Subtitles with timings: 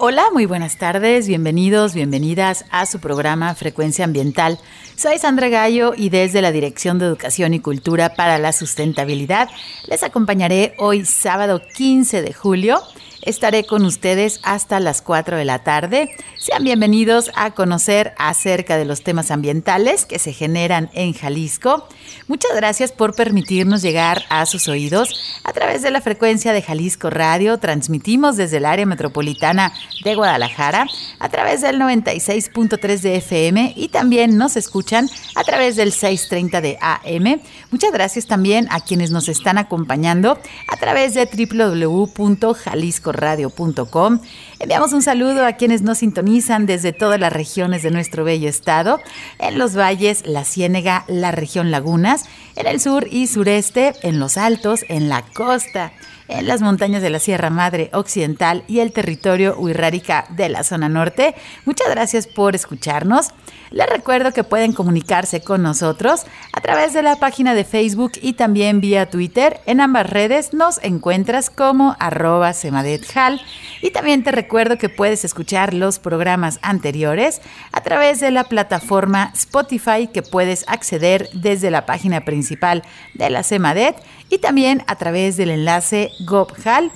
[0.00, 4.60] Hola, muy buenas tardes, bienvenidos, bienvenidas a su programa Frecuencia Ambiental.
[4.94, 9.48] Soy Sandra Gallo y desde la Dirección de Educación y Cultura para la Sustentabilidad
[9.88, 12.80] les acompañaré hoy sábado 15 de julio
[13.22, 16.10] Estaré con ustedes hasta las 4 de la tarde.
[16.38, 21.88] Sean bienvenidos a conocer acerca de los temas ambientales que se generan en Jalisco.
[22.28, 27.10] Muchas gracias por permitirnos llegar a sus oídos a través de la frecuencia de Jalisco
[27.10, 27.58] Radio.
[27.58, 29.72] Transmitimos desde el área metropolitana
[30.04, 30.86] de Guadalajara
[31.18, 36.78] a través del 96.3 de FM y también nos escuchan a través del 630 de
[36.80, 37.40] AM.
[37.72, 40.38] Muchas gracias también a quienes nos están acompañando
[40.68, 44.20] a través de www.jalisco radio.com.
[44.58, 49.00] Enviamos un saludo a quienes nos sintonizan desde todas las regiones de nuestro bello estado,
[49.38, 52.24] en los valles, la Ciénega, la región Lagunas,
[52.56, 55.92] en el sur y sureste, en los altos, en la costa
[56.28, 60.88] en las montañas de la Sierra Madre Occidental y el territorio Huirrárica de la zona
[60.88, 61.34] norte.
[61.64, 63.30] Muchas gracias por escucharnos.
[63.70, 68.32] Les recuerdo que pueden comunicarse con nosotros a través de la página de Facebook y
[68.34, 69.60] también vía Twitter.
[69.66, 73.40] En ambas redes nos encuentras como arroba semadethal.
[73.82, 77.40] Y también te recuerdo que puedes escuchar los programas anteriores
[77.72, 82.82] a través de la plataforma Spotify que puedes acceder desde la página principal
[83.14, 83.96] de la Semadet
[84.30, 86.92] y también a través del enlace gobhal.mx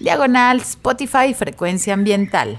[0.00, 2.58] diagonal Spotify frecuencia ambiental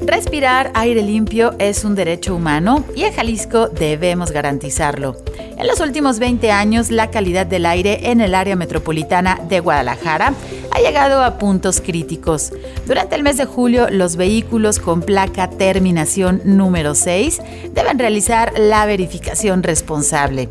[0.08, 5.18] Respirar aire limpio es un derecho humano y en Jalisco debemos garantizarlo.
[5.58, 10.34] En los últimos 20 años, la calidad del aire en el área metropolitana de Guadalajara
[10.72, 12.54] ha llegado a puntos críticos.
[12.86, 17.42] Durante el mes de julio, los vehículos con placa terminación número 6
[17.74, 20.48] deben realizar la verificación responsable.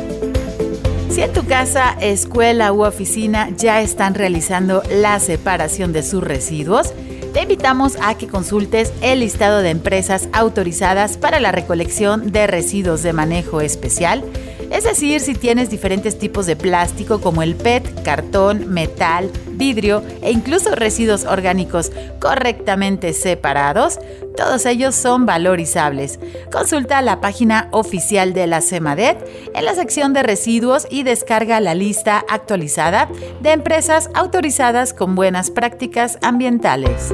[1.10, 6.94] Si en tu casa, escuela u oficina ya están realizando la separación de sus residuos,
[7.36, 13.04] te invitamos a que consultes el listado de empresas autorizadas para la recolección de residuos
[13.04, 14.24] de manejo especial,
[14.72, 20.32] es decir, si tienes diferentes tipos de plástico como el PET, cartón, metal, vidrio e
[20.32, 24.00] incluso residuos orgánicos correctamente separados,
[24.36, 26.20] todos ellos son valorizables.
[26.52, 29.18] Consulta la página oficial de la CEMADET
[29.54, 33.10] en la sección de residuos y descarga la lista actualizada
[33.42, 37.14] de empresas autorizadas con buenas prácticas ambientales.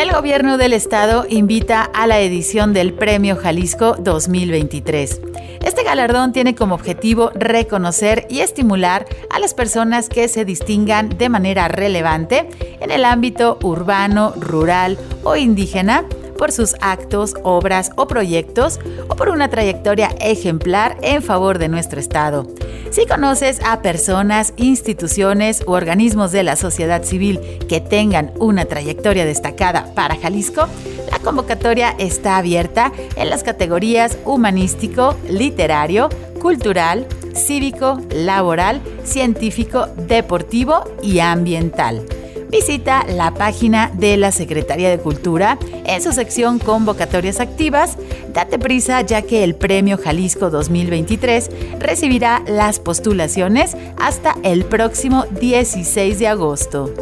[0.00, 5.20] El gobierno del estado invita a la edición del Premio Jalisco 2023.
[5.62, 11.28] Este galardón tiene como objetivo reconocer y estimular a las personas que se distingan de
[11.28, 12.48] manera relevante
[12.80, 16.06] en el ámbito urbano, rural o indígena
[16.40, 22.00] por sus actos, obras o proyectos o por una trayectoria ejemplar en favor de nuestro
[22.00, 22.46] Estado.
[22.90, 29.26] Si conoces a personas, instituciones u organismos de la sociedad civil que tengan una trayectoria
[29.26, 30.66] destacada para Jalisco,
[31.10, 36.08] la convocatoria está abierta en las categorías humanístico, literario,
[36.40, 42.02] cultural, cívico, laboral, científico, deportivo y ambiental
[42.50, 47.96] visita la página de la Secretaría de Cultura en su sección Convocatorias Activas.
[48.32, 56.18] Date prisa ya que el Premio Jalisco 2023 recibirá las postulaciones hasta el próximo 16
[56.18, 56.92] de agosto.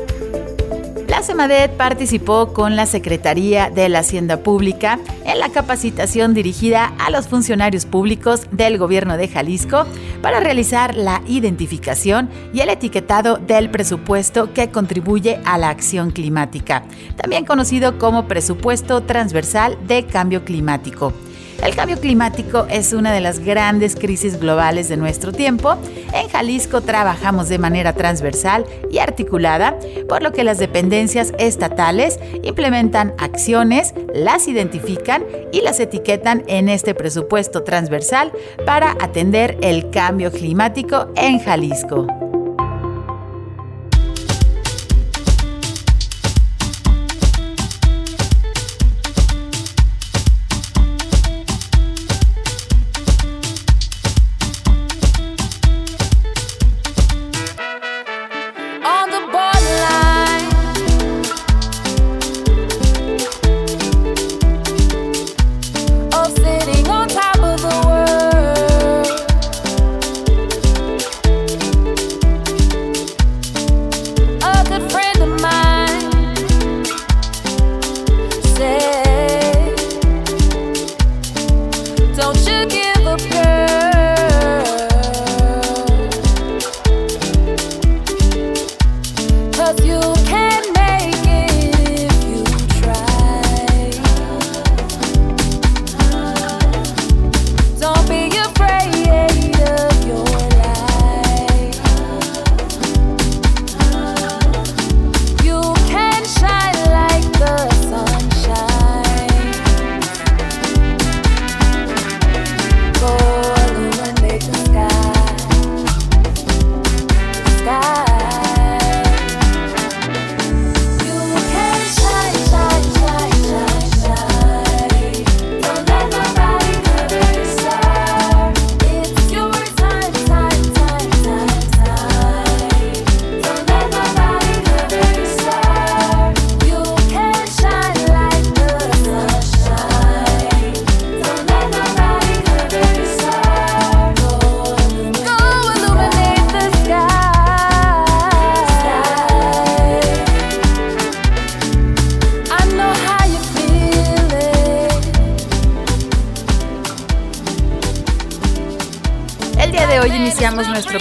[1.19, 7.11] La SEMADET participó con la Secretaría de la Hacienda Pública en la capacitación dirigida a
[7.11, 9.85] los funcionarios públicos del gobierno de Jalisco
[10.23, 16.85] para realizar la identificación y el etiquetado del presupuesto que contribuye a la acción climática,
[17.17, 21.13] también conocido como presupuesto transversal de cambio climático.
[21.65, 25.77] El cambio climático es una de las grandes crisis globales de nuestro tiempo.
[26.15, 29.77] En Jalisco trabajamos de manera transversal y articulada,
[30.09, 36.95] por lo que las dependencias estatales implementan acciones, las identifican y las etiquetan en este
[36.95, 38.33] presupuesto transversal
[38.65, 42.28] para atender el cambio climático en Jalisco.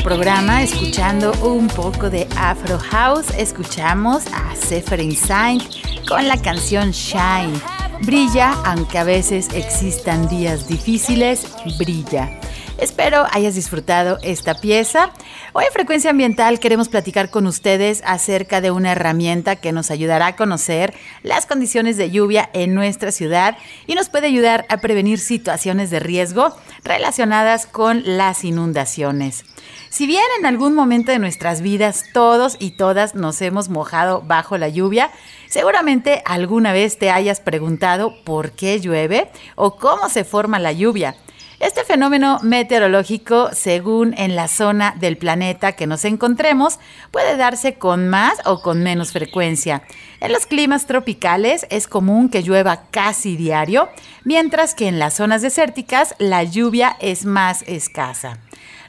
[0.03, 3.29] Programa escuchando un poco de Afro House.
[3.37, 5.63] Escuchamos a Seferin Saint
[6.05, 7.57] con la canción Shine.
[8.01, 11.47] Brilla, aunque a veces existan días difíciles,
[11.79, 12.29] brilla.
[12.77, 15.11] Espero hayas disfrutado esta pieza.
[15.59, 20.27] Hoy en Frecuencia Ambiental queremos platicar con ustedes acerca de una herramienta que nos ayudará
[20.27, 25.17] a conocer las condiciones de lluvia en nuestra ciudad y nos puede ayudar a prevenir
[25.17, 29.45] situaciones de riesgo relacionadas con las inundaciones.
[29.89, 34.59] Si bien en algún momento de nuestras vidas todos y todas nos hemos mojado bajo
[34.59, 35.09] la lluvia,
[35.47, 41.15] seguramente alguna vez te hayas preguntado por qué llueve o cómo se forma la lluvia.
[41.59, 46.77] Este fenómeno meteorológico, según en la zona del planeta que nos encontremos,
[47.09, 49.81] puede darse con más o con menos frecuencia.
[50.19, 53.89] En los climas tropicales es común que llueva casi diario,
[54.23, 58.37] mientras que en las zonas desérticas la lluvia es más escasa.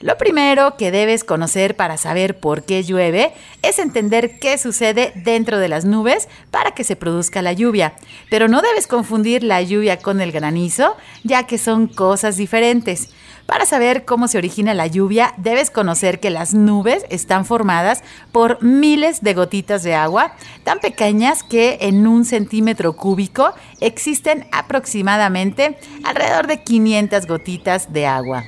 [0.01, 5.59] Lo primero que debes conocer para saber por qué llueve es entender qué sucede dentro
[5.59, 7.95] de las nubes para que se produzca la lluvia.
[8.31, 13.09] Pero no debes confundir la lluvia con el granizo, ya que son cosas diferentes.
[13.47, 18.63] Para saber cómo se origina la lluvia, debes conocer que las nubes están formadas por
[18.63, 26.47] miles de gotitas de agua, tan pequeñas que en un centímetro cúbico existen aproximadamente alrededor
[26.47, 28.45] de 500 gotitas de agua.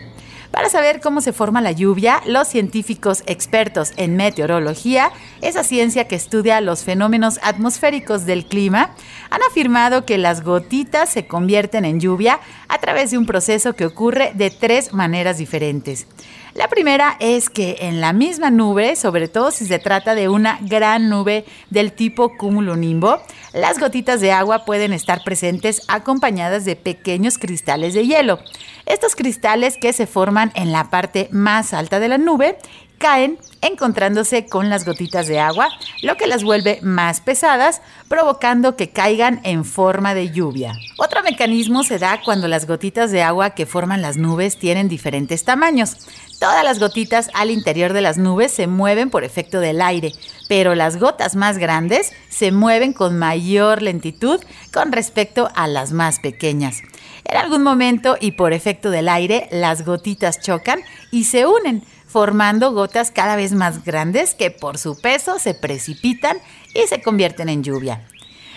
[0.50, 6.16] Para saber cómo se forma la lluvia, los científicos expertos en meteorología, esa ciencia que
[6.16, 8.90] estudia los fenómenos atmosféricos del clima,
[9.30, 13.87] han afirmado que las gotitas se convierten en lluvia a través de un proceso que
[13.87, 16.07] ocurre de tres maneras diferentes.
[16.54, 20.59] La primera es que en la misma nube, sobre todo si se trata de una
[20.62, 23.21] gran nube del tipo cumulonimbo,
[23.52, 28.40] las gotitas de agua pueden estar presentes acompañadas de pequeños cristales de hielo.
[28.87, 32.59] Estos cristales que se forman en la parte más alta de la nube
[33.00, 35.69] caen encontrándose con las gotitas de agua,
[36.02, 40.75] lo que las vuelve más pesadas, provocando que caigan en forma de lluvia.
[40.99, 45.45] Otro mecanismo se da cuando las gotitas de agua que forman las nubes tienen diferentes
[45.45, 45.97] tamaños.
[46.38, 50.12] Todas las gotitas al interior de las nubes se mueven por efecto del aire,
[50.49, 54.40] pero las gotas más grandes se mueven con mayor lentitud
[54.73, 56.83] con respecto a las más pequeñas.
[57.25, 60.80] En algún momento y por efecto del aire, las gotitas chocan
[61.11, 66.38] y se unen, formando gotas cada vez más grandes que por su peso se precipitan
[66.74, 68.04] y se convierten en lluvia.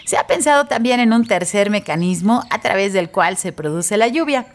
[0.05, 4.07] Se ha pensado también en un tercer mecanismo a través del cual se produce la
[4.07, 4.47] lluvia.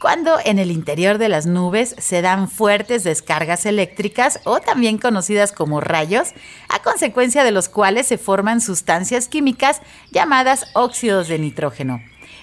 [0.00, 5.52] Cuando en el interior de las nubes se dan fuertes descargas eléctricas o también conocidas
[5.52, 6.32] como rayos,
[6.68, 12.00] a consecuencia de los cuales se forman sustancias químicas llamadas óxidos de nitrógeno.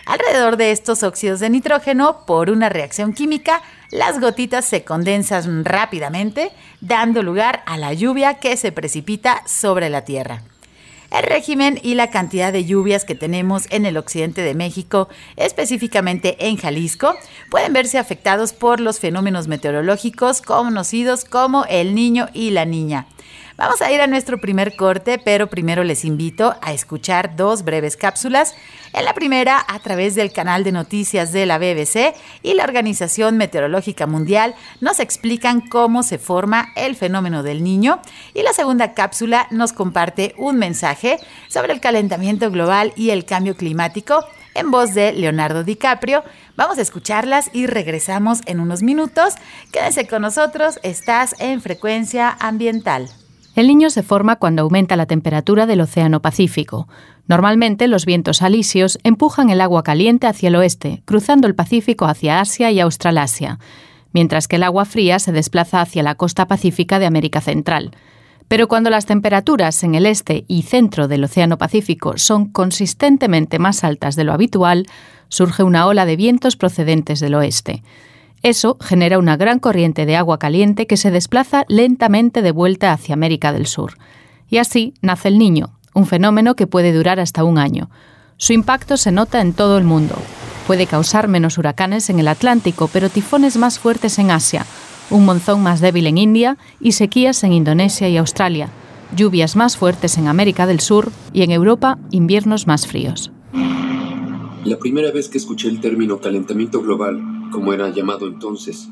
[0.09, 3.61] Alrededor de estos óxidos de nitrógeno, por una reacción química,
[3.91, 6.51] las gotitas se condensan rápidamente,
[6.81, 10.41] dando lugar a la lluvia que se precipita sobre la Tierra.
[11.11, 16.47] El régimen y la cantidad de lluvias que tenemos en el occidente de México, específicamente
[16.47, 17.13] en Jalisco,
[17.51, 23.05] pueden verse afectados por los fenómenos meteorológicos conocidos como el niño y la niña.
[23.59, 27.97] Vamos a ir a nuestro primer corte, pero primero les invito a escuchar dos breves
[27.97, 28.55] cápsulas.
[28.93, 33.35] En la primera, a través del canal de noticias de la BBC y la Organización
[33.35, 37.99] Meteorológica Mundial, nos explican cómo se forma el fenómeno del niño.
[38.33, 41.17] Y la segunda cápsula nos comparte un mensaje
[41.49, 44.23] sobre el calentamiento global y el cambio climático
[44.53, 46.23] en voz de Leonardo DiCaprio.
[46.55, 49.33] Vamos a escucharlas y regresamos en unos minutos.
[49.73, 53.09] Quédense con nosotros, estás en frecuencia ambiental.
[53.55, 56.87] El niño se forma cuando aumenta la temperatura del Océano Pacífico.
[57.27, 62.39] Normalmente los vientos alisios empujan el agua caliente hacia el oeste, cruzando el Pacífico hacia
[62.39, 63.59] Asia y Australasia,
[64.13, 67.91] mientras que el agua fría se desplaza hacia la costa pacífica de América Central.
[68.47, 73.83] Pero cuando las temperaturas en el este y centro del Océano Pacífico son consistentemente más
[73.83, 74.87] altas de lo habitual,
[75.27, 77.83] surge una ola de vientos procedentes del oeste.
[78.41, 83.13] Eso genera una gran corriente de agua caliente que se desplaza lentamente de vuelta hacia
[83.13, 83.97] América del Sur.
[84.49, 87.89] Y así nace el niño, un fenómeno que puede durar hasta un año.
[88.37, 90.15] Su impacto se nota en todo el mundo.
[90.67, 94.65] Puede causar menos huracanes en el Atlántico, pero tifones más fuertes en Asia,
[95.09, 98.69] un monzón más débil en India y sequías en Indonesia y Australia,
[99.15, 103.31] lluvias más fuertes en América del Sur y en Europa inviernos más fríos.
[104.63, 108.89] La primera vez que escuché el término calentamiento global como era llamado entonces,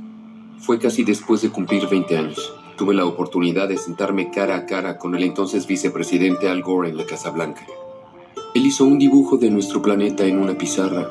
[0.59, 2.53] fue casi después de cumplir 20 años.
[2.77, 6.97] Tuve la oportunidad de sentarme cara a cara con el entonces vicepresidente Al Gore en
[6.97, 7.65] la Casa Blanca.
[8.53, 11.09] Él hizo un dibujo de nuestro planeta en una pizarra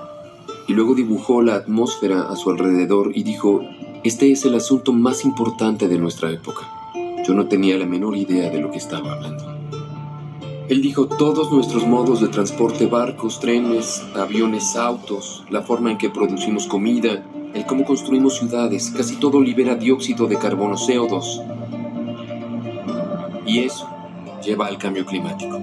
[0.69, 3.63] y luego dibujó la atmósfera a su alrededor y dijo,
[4.05, 6.69] este es el asunto más importante de nuestra época.
[7.27, 9.57] Yo no tenía la menor idea de lo que estaba hablando.
[10.69, 16.11] Él dijo todos nuestros modos de transporte, barcos, trenes, aviones, autos, la forma en que
[16.11, 17.25] producimos comida,
[17.57, 21.43] el cómo construimos ciudades, casi todo libera dióxido de carbono CO2.
[23.47, 23.89] Y eso
[24.45, 25.59] lleva al cambio climático.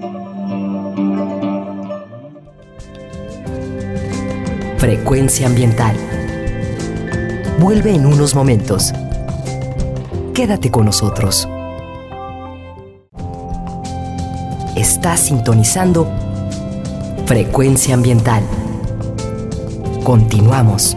[4.78, 5.96] Frecuencia ambiental.
[7.60, 8.92] Vuelve en unos momentos.
[10.34, 11.48] Quédate con nosotros.
[14.74, 16.08] Estás sintonizando
[17.26, 18.42] Frecuencia ambiental.
[20.02, 20.96] Continuamos.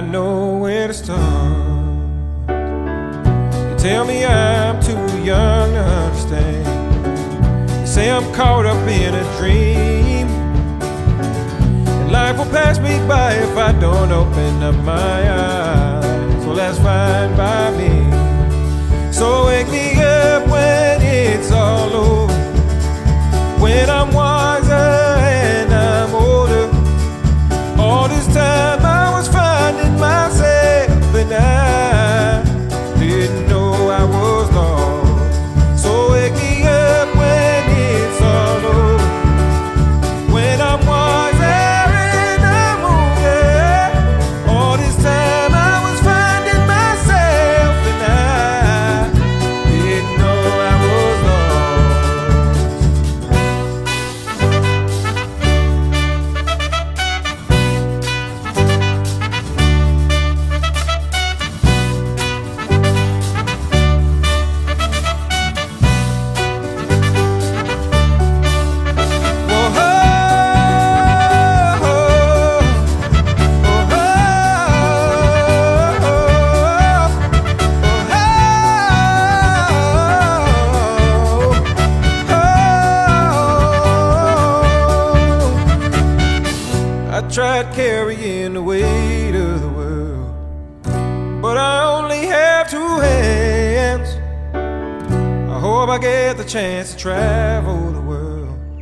[0.00, 1.20] I know where to start.
[2.48, 7.80] You tell me I'm too young to understand.
[7.80, 10.26] You say I'm caught up in a dream,
[11.86, 16.46] and Life will pass me by if I don't open up my eyes.
[16.46, 17.92] Well, that's fine by me.
[19.12, 22.32] So wake me up when it's all over.
[23.60, 26.70] When I'm wiser and I'm older.
[27.78, 28.79] All this time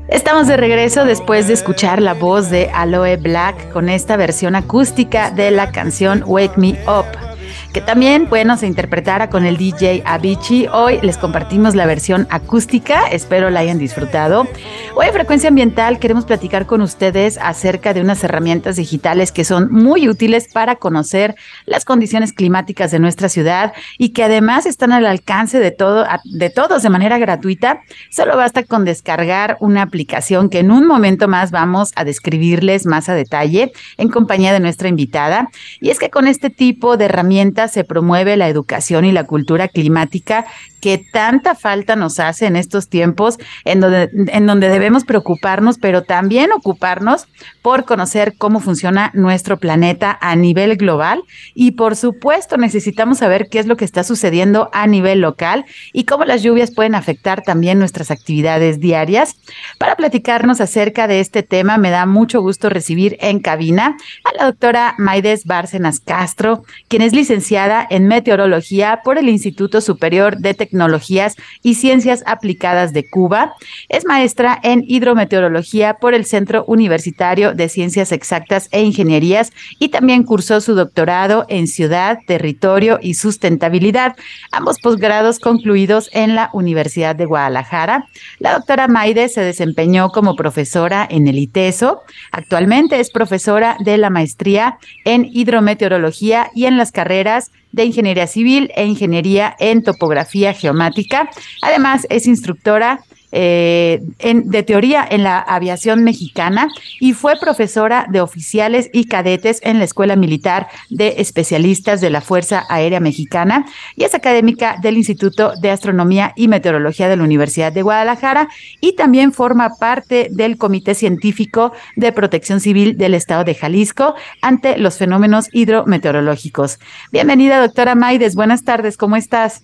[0.09, 5.31] Estamos de regreso después de escuchar la voz de Aloe Black con esta versión acústica
[5.31, 7.28] de la canción Wake Me Up.
[7.73, 10.69] Que también, bueno, se interpretara con el DJ Avicii.
[10.73, 14.49] Hoy les compartimos la versión acústica, espero la hayan disfrutado.
[14.95, 19.71] Hoy en Frecuencia Ambiental queremos platicar con ustedes acerca de unas herramientas digitales que son
[19.71, 21.35] muy útiles para conocer
[21.67, 26.49] las condiciones climáticas de nuestra ciudad y que además están al alcance de, todo, de
[26.49, 27.83] todos de manera gratuita.
[28.11, 33.11] Solo basta con descargar una aplicación que en un momento más vamos a describirles más
[33.11, 35.51] a detalle en compañía de nuestra invitada.
[35.83, 39.67] Y es que con este tipo de herramientas se promueve la educación y la cultura
[39.67, 40.47] climática
[40.81, 46.03] que tanta falta nos hace en estos tiempos en donde, en donde debemos preocuparnos, pero
[46.03, 47.27] también ocuparnos
[47.63, 51.23] por conocer cómo funciona nuestro planeta a nivel global
[51.55, 56.05] y por supuesto necesitamos saber qué es lo que está sucediendo a nivel local y
[56.05, 59.37] cómo las lluvias pueden afectar también nuestras actividades diarias.
[59.79, 64.45] Para platicarnos acerca de este tema me da mucho gusto recibir en cabina a la
[64.47, 71.37] doctora Maides Bárcenas Castro, quien es licenciada en meteorología por el Instituto Superior de Tecnologías
[71.63, 73.55] y Ciencias Aplicadas de Cuba.
[73.89, 80.25] Es maestra en hidrometeorología por el Centro Universitario de Ciencias Exactas e Ingenierías y también
[80.25, 84.15] cursó su doctorado en Ciudad, Territorio y Sustentabilidad,
[84.53, 88.07] ambos posgrados concluidos en la Universidad de Guadalajara.
[88.39, 92.03] La doctora Maide se desempeñó como profesora en el ITESO.
[92.31, 98.71] Actualmente es profesora de la maestría en hidrometeorología y en las carreras de Ingeniería Civil
[98.75, 101.31] e Ingeniería en Topografía Geomática.
[101.63, 108.23] Además, es instructora eh, en, de teoría en la aviación mexicana y fue profesora de
[108.23, 114.05] oficiales y cadetes en la Escuela Militar de Especialistas de la Fuerza Aérea Mexicana y
[114.05, 118.49] es académica del Instituto de Astronomía y Meteorología de la Universidad de Guadalajara
[118.81, 124.79] y también forma parte del Comité Científico de Protección Civil del Estado de Jalisco ante
[124.79, 126.79] los fenómenos hidrometeorológicos.
[127.13, 128.35] Bienvenida, doctora Maides.
[128.35, 129.63] Buenas tardes, ¿cómo estás?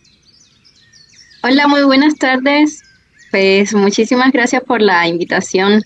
[1.43, 2.84] Hola, muy buenas tardes.
[3.35, 5.83] Pues muchísimas gracias por la invitación.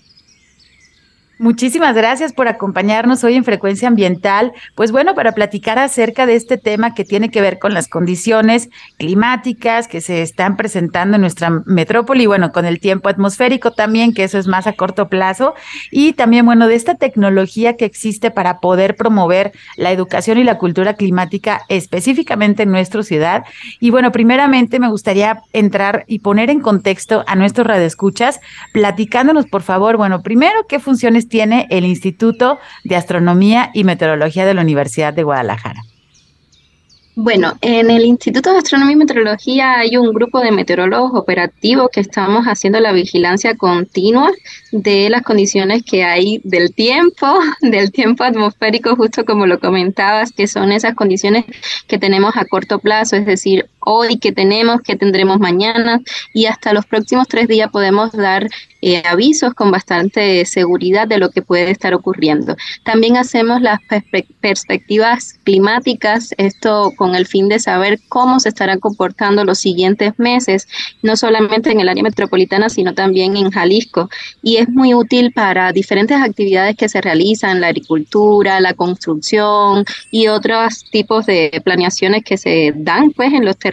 [1.41, 4.51] Muchísimas gracias por acompañarnos hoy en Frecuencia Ambiental.
[4.75, 8.67] Pues bueno, para platicar acerca de este tema que tiene que ver con las condiciones
[8.97, 14.25] climáticas que se están presentando en nuestra metrópoli, bueno, con el tiempo atmosférico también, que
[14.25, 15.53] eso es más a corto plazo,
[15.91, 20.57] y también, bueno, de esta tecnología que existe para poder promover la educación y la
[20.57, 23.45] cultura climática específicamente en nuestra ciudad.
[23.79, 28.41] Y bueno, primeramente me gustaría entrar y poner en contexto a nuestros radioescuchas,
[28.73, 34.53] platicándonos, por favor, bueno, primero, qué funciones tiene el Instituto de Astronomía y Meteorología de
[34.53, 35.83] la Universidad de Guadalajara?
[37.21, 41.99] Bueno, en el Instituto de Astronomía y Meteorología hay un grupo de meteorólogos operativos que
[41.99, 44.31] estamos haciendo la vigilancia continua
[44.71, 47.27] de las condiciones que hay del tiempo,
[47.61, 51.43] del tiempo atmosférico, justo como lo comentabas, que son esas condiciones
[51.87, 56.01] que tenemos a corto plazo, es decir, hoy, qué tenemos, qué tendremos mañana
[56.33, 58.47] y hasta los próximos tres días podemos dar
[58.81, 62.55] eh, avisos con bastante seguridad de lo que puede estar ocurriendo.
[62.83, 63.79] También hacemos las
[64.39, 70.67] perspectivas climáticas, esto con el fin de saber cómo se estarán comportando los siguientes meses,
[71.01, 74.09] no solamente en el área metropolitana, sino también en Jalisco.
[74.41, 80.27] Y es muy útil para diferentes actividades que se realizan, la agricultura, la construcción y
[80.27, 83.68] otros tipos de planeaciones que se dan pues en los territorios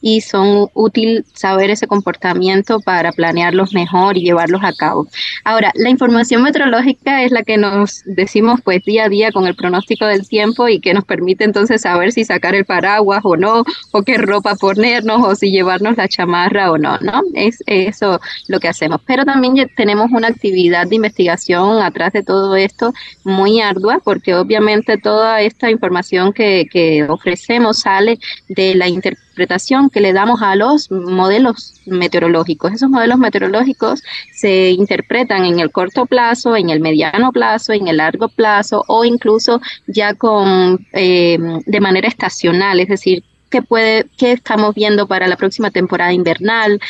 [0.00, 5.06] y son útil saber ese comportamiento para planearlos mejor y llevarlos a cabo.
[5.44, 9.54] Ahora, la información meteorológica es la que nos decimos pues día a día con el
[9.54, 13.64] pronóstico del tiempo y que nos permite entonces saber si sacar el paraguas o no,
[13.92, 17.22] o qué ropa ponernos, o si llevarnos la chamarra o no, ¿no?
[17.34, 19.00] Es eso lo que hacemos.
[19.06, 22.92] Pero también tenemos una actividad de investigación atrás de todo esto
[23.24, 30.00] muy ardua, porque obviamente toda esta información que, que ofrecemos sale de la interpretación que
[30.00, 32.72] le damos a los modelos meteorológicos.
[32.72, 37.98] Esos modelos meteorológicos se interpretan en el corto plazo, en el mediano plazo, en el
[37.98, 44.32] largo plazo o incluso ya con eh, de manera estacional, es decir, qué puede, qué
[44.32, 46.80] estamos viendo para la próxima temporada invernal,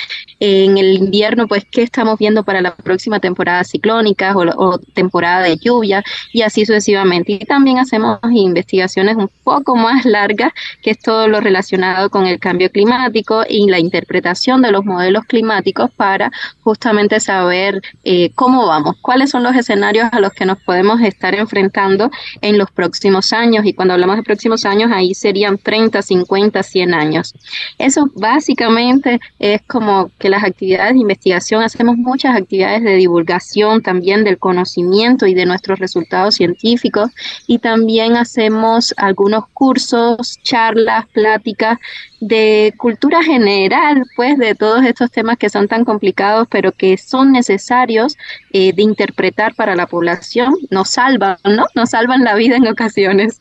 [0.40, 5.56] en el invierno, pues qué estamos viendo para la próxima temporada ciclónica o, temporada de
[5.56, 7.32] lluvia y así sucesivamente.
[7.32, 12.38] Y también hacemos investigaciones un poco más largas, que es todo lo relacionado con el
[12.38, 16.30] cambio climático y la interpretación de los modelos climáticos para
[16.62, 21.34] justamente saber eh, cómo vamos, cuáles son los escenarios a los que nos podemos estar
[21.34, 23.64] enfrentando en los próximos años.
[23.64, 27.34] Y cuando hablamos de próximos años, ahí serían 30, 50, 100 años.
[27.78, 34.24] Eso básicamente es como que las actividades de investigación, hacemos muchas actividades de divulgación también
[34.24, 37.10] del conocimiento y de nuestros resultados científicos
[37.46, 41.78] y también hacemos algunos cursos, charlas, pláticas
[42.20, 47.32] de cultura general, pues de todos estos temas que son tan complicados, pero que son
[47.32, 48.16] necesarios
[48.52, 51.66] eh, de interpretar para la población, nos salvan, ¿no?
[51.74, 53.40] Nos salvan la vida en ocasiones.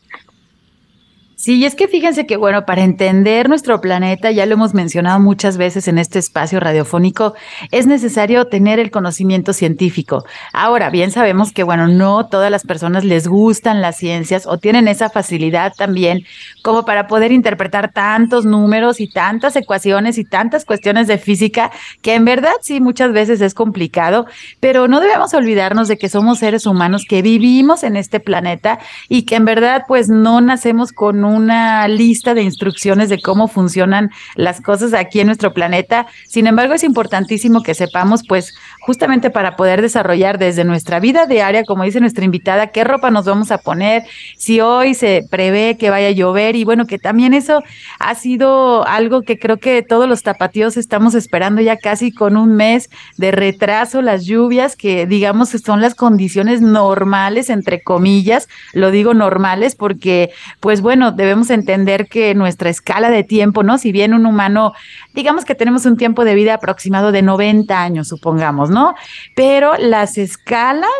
[1.46, 5.56] Sí, es que fíjense que, bueno, para entender nuestro planeta, ya lo hemos mencionado muchas
[5.56, 7.34] veces en este espacio radiofónico,
[7.70, 10.24] es necesario tener el conocimiento científico.
[10.52, 14.88] Ahora, bien sabemos que, bueno, no todas las personas les gustan las ciencias o tienen
[14.88, 16.24] esa facilidad también
[16.64, 21.70] como para poder interpretar tantos números y tantas ecuaciones y tantas cuestiones de física,
[22.02, 24.26] que en verdad sí muchas veces es complicado,
[24.58, 29.22] pero no debemos olvidarnos de que somos seres humanos que vivimos en este planeta y
[29.22, 34.10] que en verdad pues no nacemos con un una lista de instrucciones de cómo funcionan
[34.34, 36.06] las cosas aquí en nuestro planeta.
[36.26, 38.54] Sin embargo, es importantísimo que sepamos, pues,
[38.86, 43.24] justamente para poder desarrollar desde nuestra vida diaria, como dice nuestra invitada, qué ropa nos
[43.24, 44.04] vamos a poner,
[44.36, 47.64] si hoy se prevé que vaya a llover y bueno, que también eso
[47.98, 52.54] ha sido algo que creo que todos los tapatíos estamos esperando ya casi con un
[52.54, 58.92] mes de retraso, las lluvias, que digamos que son las condiciones normales, entre comillas, lo
[58.92, 63.78] digo normales porque, pues bueno, debemos entender que nuestra escala de tiempo, ¿no?
[63.78, 64.74] Si bien un humano,
[65.12, 68.75] digamos que tenemos un tiempo de vida aproximado de 90 años, supongamos, ¿no?
[69.34, 70.90] Pero las escalas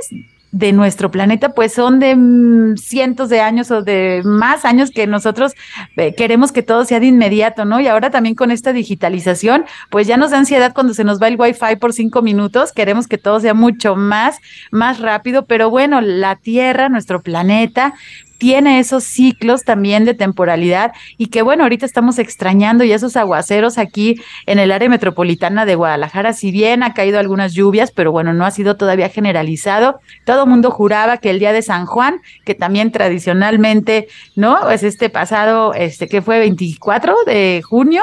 [0.56, 5.06] de nuestro planeta, pues son de mm, cientos de años o de más años que
[5.06, 5.52] nosotros
[5.96, 7.78] eh, queremos que todo sea de inmediato, ¿no?
[7.78, 11.28] Y ahora también con esta digitalización, pues ya nos da ansiedad cuando se nos va
[11.28, 14.38] el wifi por cinco minutos, queremos que todo sea mucho más,
[14.70, 17.92] más rápido, pero bueno, la Tierra, nuestro planeta,
[18.38, 23.78] tiene esos ciclos también de temporalidad y que bueno, ahorita estamos extrañando y esos aguaceros
[23.78, 28.32] aquí en el área metropolitana de Guadalajara, si bien ha caído algunas lluvias, pero bueno,
[28.32, 30.00] no ha sido todavía generalizado.
[30.24, 34.70] Todo mundo juraba que el día de San Juan, que también tradicionalmente, ¿no?
[34.70, 38.02] Es este pasado, este que fue 24 de junio,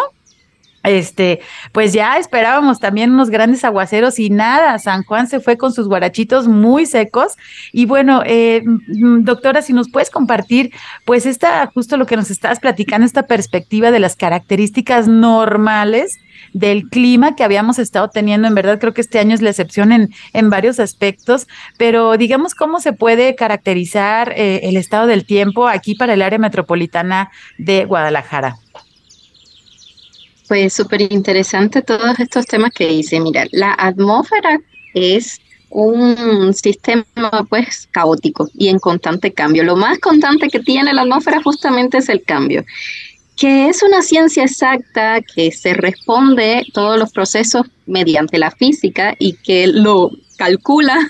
[0.83, 1.39] este,
[1.71, 5.87] pues ya esperábamos también unos grandes aguaceros y nada, San Juan se fue con sus
[5.87, 7.33] guarachitos muy secos.
[7.71, 10.71] Y bueno, eh, mm, doctora, si nos puedes compartir,
[11.05, 16.19] pues esta, justo lo que nos estás platicando, esta perspectiva de las características normales
[16.51, 18.47] del clima que habíamos estado teniendo.
[18.47, 22.55] En verdad, creo que este año es la excepción en, en varios aspectos, pero digamos
[22.55, 27.85] cómo se puede caracterizar eh, el estado del tiempo aquí para el área metropolitana de
[27.85, 28.57] Guadalajara.
[30.53, 33.19] Pues súper interesante todos estos temas que dice.
[33.19, 34.59] Mira, la atmósfera
[34.93, 37.03] es un sistema
[37.49, 39.63] pues caótico y en constante cambio.
[39.63, 42.63] Lo más constante que tiene la atmósfera justamente es el cambio,
[43.35, 49.33] que es una ciencia exacta que se responde todos los procesos mediante la física y
[49.33, 51.09] que lo calcula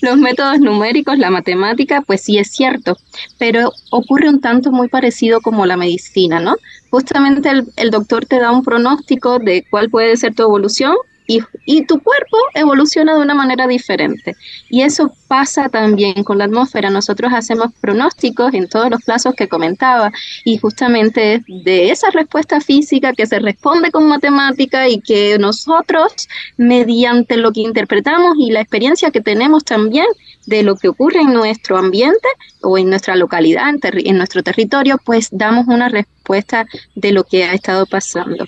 [0.00, 2.96] los métodos numéricos, la matemática, pues sí es cierto,
[3.38, 6.56] pero ocurre un tanto muy parecido como la medicina, ¿no?
[6.96, 12.00] justamente el, doctor te da un pronóstico de cuál puede ser tu evolución y, tu
[12.00, 14.36] cuerpo evoluciona de una manera diferente.
[14.68, 16.90] Y eso pasa también con la atmósfera.
[16.90, 20.12] Nosotros hacemos pronósticos en todos los plazos que comentaba
[20.44, 27.36] y justamente de esa respuesta física que se responde con matemática y que nosotros, mediante
[27.36, 30.06] lo que interpretamos y la experiencia que tenemos también
[30.46, 32.28] de lo que ocurre en nuestro ambiente
[32.62, 37.52] o en nuestra localidad, en nuestro territorio, pues damos una respuesta de lo que ha
[37.52, 38.46] estado pasando.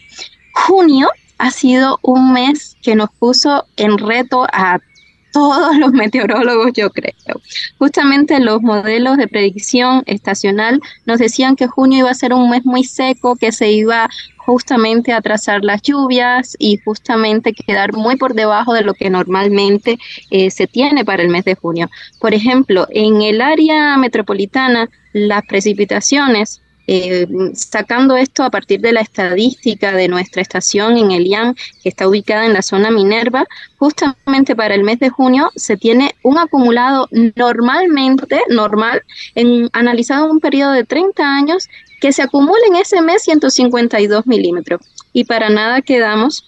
[0.52, 4.80] Junio ha sido un mes que nos puso en reto a
[5.32, 7.12] todos los meteorólogos, yo creo.
[7.78, 12.64] Justamente los modelos de predicción estacional nos decían que junio iba a ser un mes
[12.64, 18.34] muy seco, que se iba justamente a trazar las lluvias y justamente quedar muy por
[18.34, 19.98] debajo de lo que normalmente
[20.30, 21.90] eh, se tiene para el mes de junio.
[22.18, 29.02] Por ejemplo, en el área metropolitana, las precipitaciones eh, sacando esto a partir de la
[29.02, 33.44] estadística de nuestra estación en el IAM, que está ubicada en la zona Minerva,
[33.76, 39.02] justamente para el mes de junio se tiene un acumulado normalmente, normal,
[39.34, 41.68] en, analizado en un periodo de 30 años,
[42.00, 44.80] que se acumula en ese mes 152 milímetros.
[45.12, 46.42] Y para nada quedamos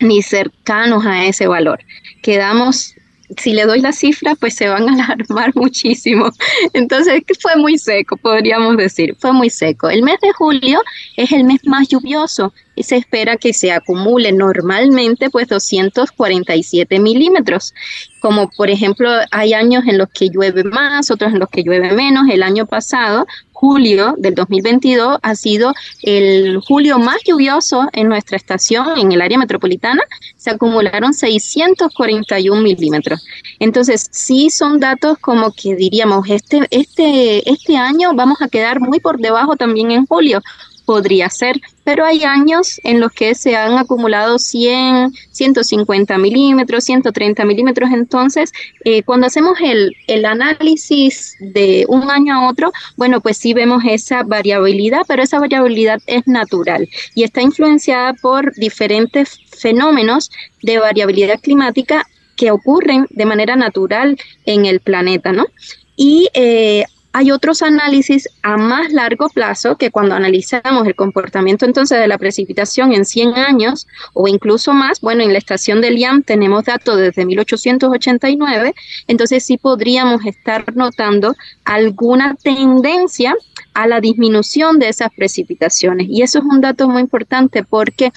[0.00, 1.80] ni cercanos a ese valor.
[2.22, 2.94] Quedamos
[3.36, 6.30] si le doy la cifra, pues se van a alarmar muchísimo.
[6.72, 9.88] Entonces, fue muy seco, podríamos decir, fue muy seco.
[9.88, 10.82] El mes de julio
[11.16, 17.74] es el mes más lluvioso se espera que se acumule normalmente pues 247 milímetros.
[18.20, 21.92] Como por ejemplo, hay años en los que llueve más, otros en los que llueve
[21.92, 22.28] menos.
[22.28, 28.98] El año pasado julio del 2022 ha sido el julio más lluvioso en nuestra estación,
[28.98, 30.02] en el área metropolitana,
[30.36, 33.24] se acumularon 641 milímetros.
[33.58, 39.00] Entonces, sí son datos como que diríamos, este, este, este año vamos a quedar muy
[39.00, 40.42] por debajo también en julio,
[40.86, 47.44] podría ser, pero hay años en los que se han acumulado 100, 150 milímetros, 130
[47.44, 47.90] milímetros.
[47.92, 48.52] Entonces,
[48.84, 53.82] eh, cuando hacemos el, el análisis de un año a otro, bueno, pues sí vemos
[53.84, 60.30] esa variabilidad, pero esa variabilidad es natural y está influenciada por diferentes fenómenos
[60.62, 65.46] de variabilidad climática que ocurren de manera natural en el planeta, ¿no?
[65.96, 66.84] Y eh,
[67.16, 72.18] hay otros análisis a más largo plazo que cuando analizamos el comportamiento entonces de la
[72.18, 76.98] precipitación en 100 años o incluso más, bueno, en la estación del IAM tenemos datos
[76.98, 78.74] desde 1889,
[79.08, 83.34] entonces sí podríamos estar notando alguna tendencia
[83.72, 86.08] a la disminución de esas precipitaciones.
[86.10, 88.12] Y eso es un dato muy importante porque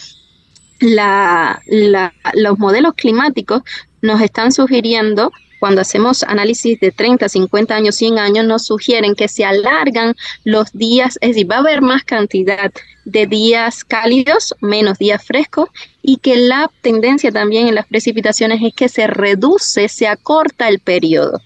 [0.81, 3.61] los modelos climáticos
[4.01, 9.27] nos están sugiriendo cuando hacemos análisis de 30, 50 años, 100 años, nos sugieren que
[9.27, 12.71] se alargan los días, es decir, va a haber más cantidad
[13.05, 15.69] de días cálidos, menos días frescos,
[16.01, 20.79] y que la tendencia también en las precipitaciones es que se reduce, se acorta el
[20.79, 21.41] periodo.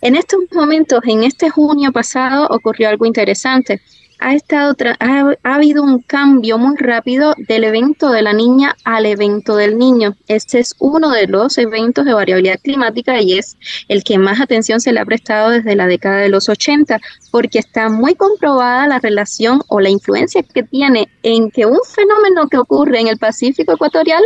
[0.00, 3.80] En estos momentos, en este junio pasado, ocurrió algo interesante
[4.22, 9.56] ha, estado ha, habido un cambio muy rápido del evento de la niña al evento
[9.56, 10.16] del niño.
[10.28, 13.56] Este es uno de los eventos de variabilidad climática y es
[13.88, 17.58] el que más atención se le ha prestado desde la década de los 80, porque
[17.58, 22.58] está muy comprobada la relación o la influencia que tiene en que un fenómeno que
[22.58, 24.22] ocurre en el Pacífico ecuatorial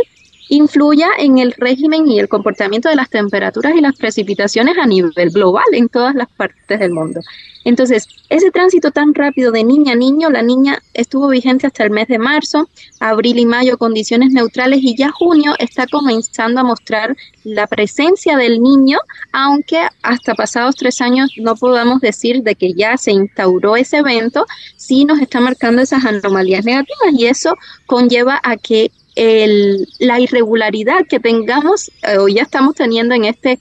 [0.49, 5.29] influya en el régimen y el comportamiento de las temperaturas y las precipitaciones a nivel
[5.29, 7.21] global en todas las partes del mundo.
[7.67, 11.91] Entonces, ese tránsito tan rápido de niña a niño, la niña estuvo vigente hasta el
[11.91, 12.69] mes de marzo,
[13.01, 18.61] abril y mayo condiciones neutrales y ya junio está comenzando a mostrar la presencia del
[18.63, 18.99] niño,
[19.33, 24.45] aunque hasta pasados tres años no podamos decir de que ya se instauró ese evento,
[24.77, 27.53] sí nos está marcando esas anomalías negativas y eso
[27.85, 28.91] conlleva a que
[29.99, 33.59] la irregularidad que tengamos eh, o ya estamos teniendo en esta eh,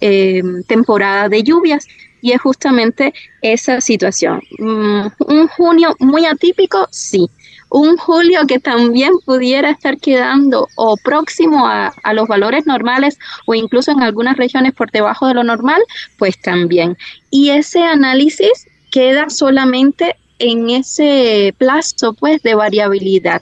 [0.00, 1.86] eh, temporada de lluvias
[2.22, 4.42] y es justamente esa situación.
[4.58, 7.30] Mm, un junio muy atípico, sí.
[7.70, 13.54] Un julio que también pudiera estar quedando o próximo a, a, los valores normales o
[13.54, 15.80] incluso en algunas regiones por debajo de lo normal,
[16.18, 16.98] pues también.
[17.30, 23.40] Y ese análisis queda solamente en ese plazo pues de variabilidad.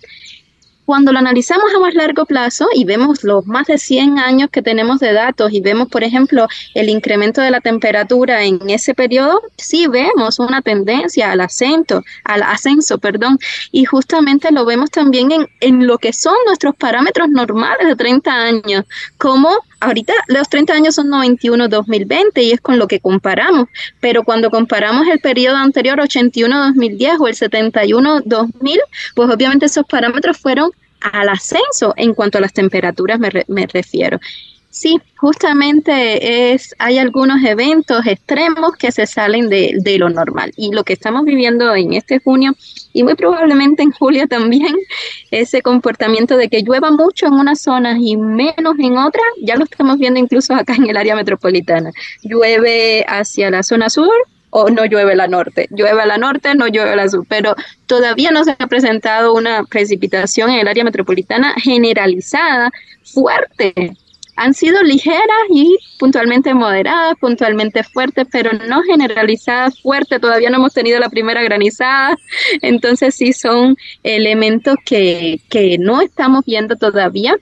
[0.88, 4.62] Cuando lo analizamos a más largo plazo y vemos los más de 100 años que
[4.62, 9.42] tenemos de datos y vemos, por ejemplo, el incremento de la temperatura en ese periodo,
[9.58, 13.38] sí vemos una tendencia al ascenso, al ascenso, perdón,
[13.70, 18.32] y justamente lo vemos también en, en lo que son nuestros parámetros normales de 30
[18.32, 18.86] años,
[19.18, 23.68] como ahorita los 30 años son 91-2020 y es con lo que comparamos,
[24.00, 28.78] pero cuando comparamos el periodo anterior, 81-2010 o el 71-2000,
[29.14, 34.20] pues obviamente esos parámetros fueron al ascenso en cuanto a las temperaturas me, refiero.
[34.70, 40.52] Sí, justamente es, hay algunos eventos extremos que se salen de, de, lo normal.
[40.56, 42.54] Y lo que estamos viviendo en este junio
[42.92, 44.76] y muy probablemente en julio también,
[45.30, 49.64] ese comportamiento de que llueva mucho en unas zonas y menos en otras, ya lo
[49.64, 51.90] estamos viendo incluso acá en el área metropolitana.
[52.22, 54.12] Llueve hacia la zona sur,
[54.50, 55.68] o no llueve la norte.
[55.70, 57.54] Llueve la norte, no llueve la sur, pero
[57.86, 62.70] todavía no se ha presentado una precipitación en el área metropolitana generalizada
[63.04, 63.92] fuerte
[64.38, 70.20] han sido ligeras y puntualmente moderadas, puntualmente fuertes, pero no generalizadas fuertes.
[70.20, 72.16] Todavía no hemos tenido la primera granizada.
[72.62, 77.36] Entonces sí son elementos que, que no estamos viendo todavía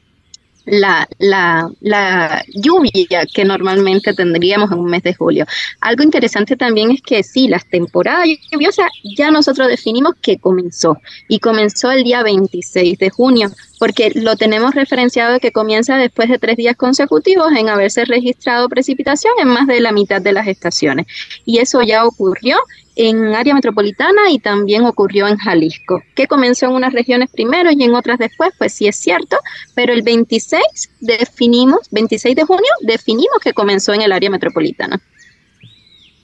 [0.66, 5.46] la, la, la, lluvia que normalmente tendríamos en un mes de julio.
[5.80, 10.98] Algo interesante también es que sí, las temporadas lluviosas ya nosotros definimos que comenzó
[11.28, 16.38] y comenzó el día 26 de junio, porque lo tenemos referenciado que comienza después de
[16.38, 21.06] tres días consecutivos en haberse registrado precipitación en más de la mitad de las estaciones.
[21.44, 22.58] Y eso ya ocurrió
[22.96, 27.84] en área metropolitana y también ocurrió en Jalisco, que comenzó en unas regiones primero y
[27.84, 29.38] en otras después, pues sí es cierto,
[29.74, 30.62] pero el 26
[31.00, 35.00] definimos, 26 de junio definimos que comenzó en el área metropolitana.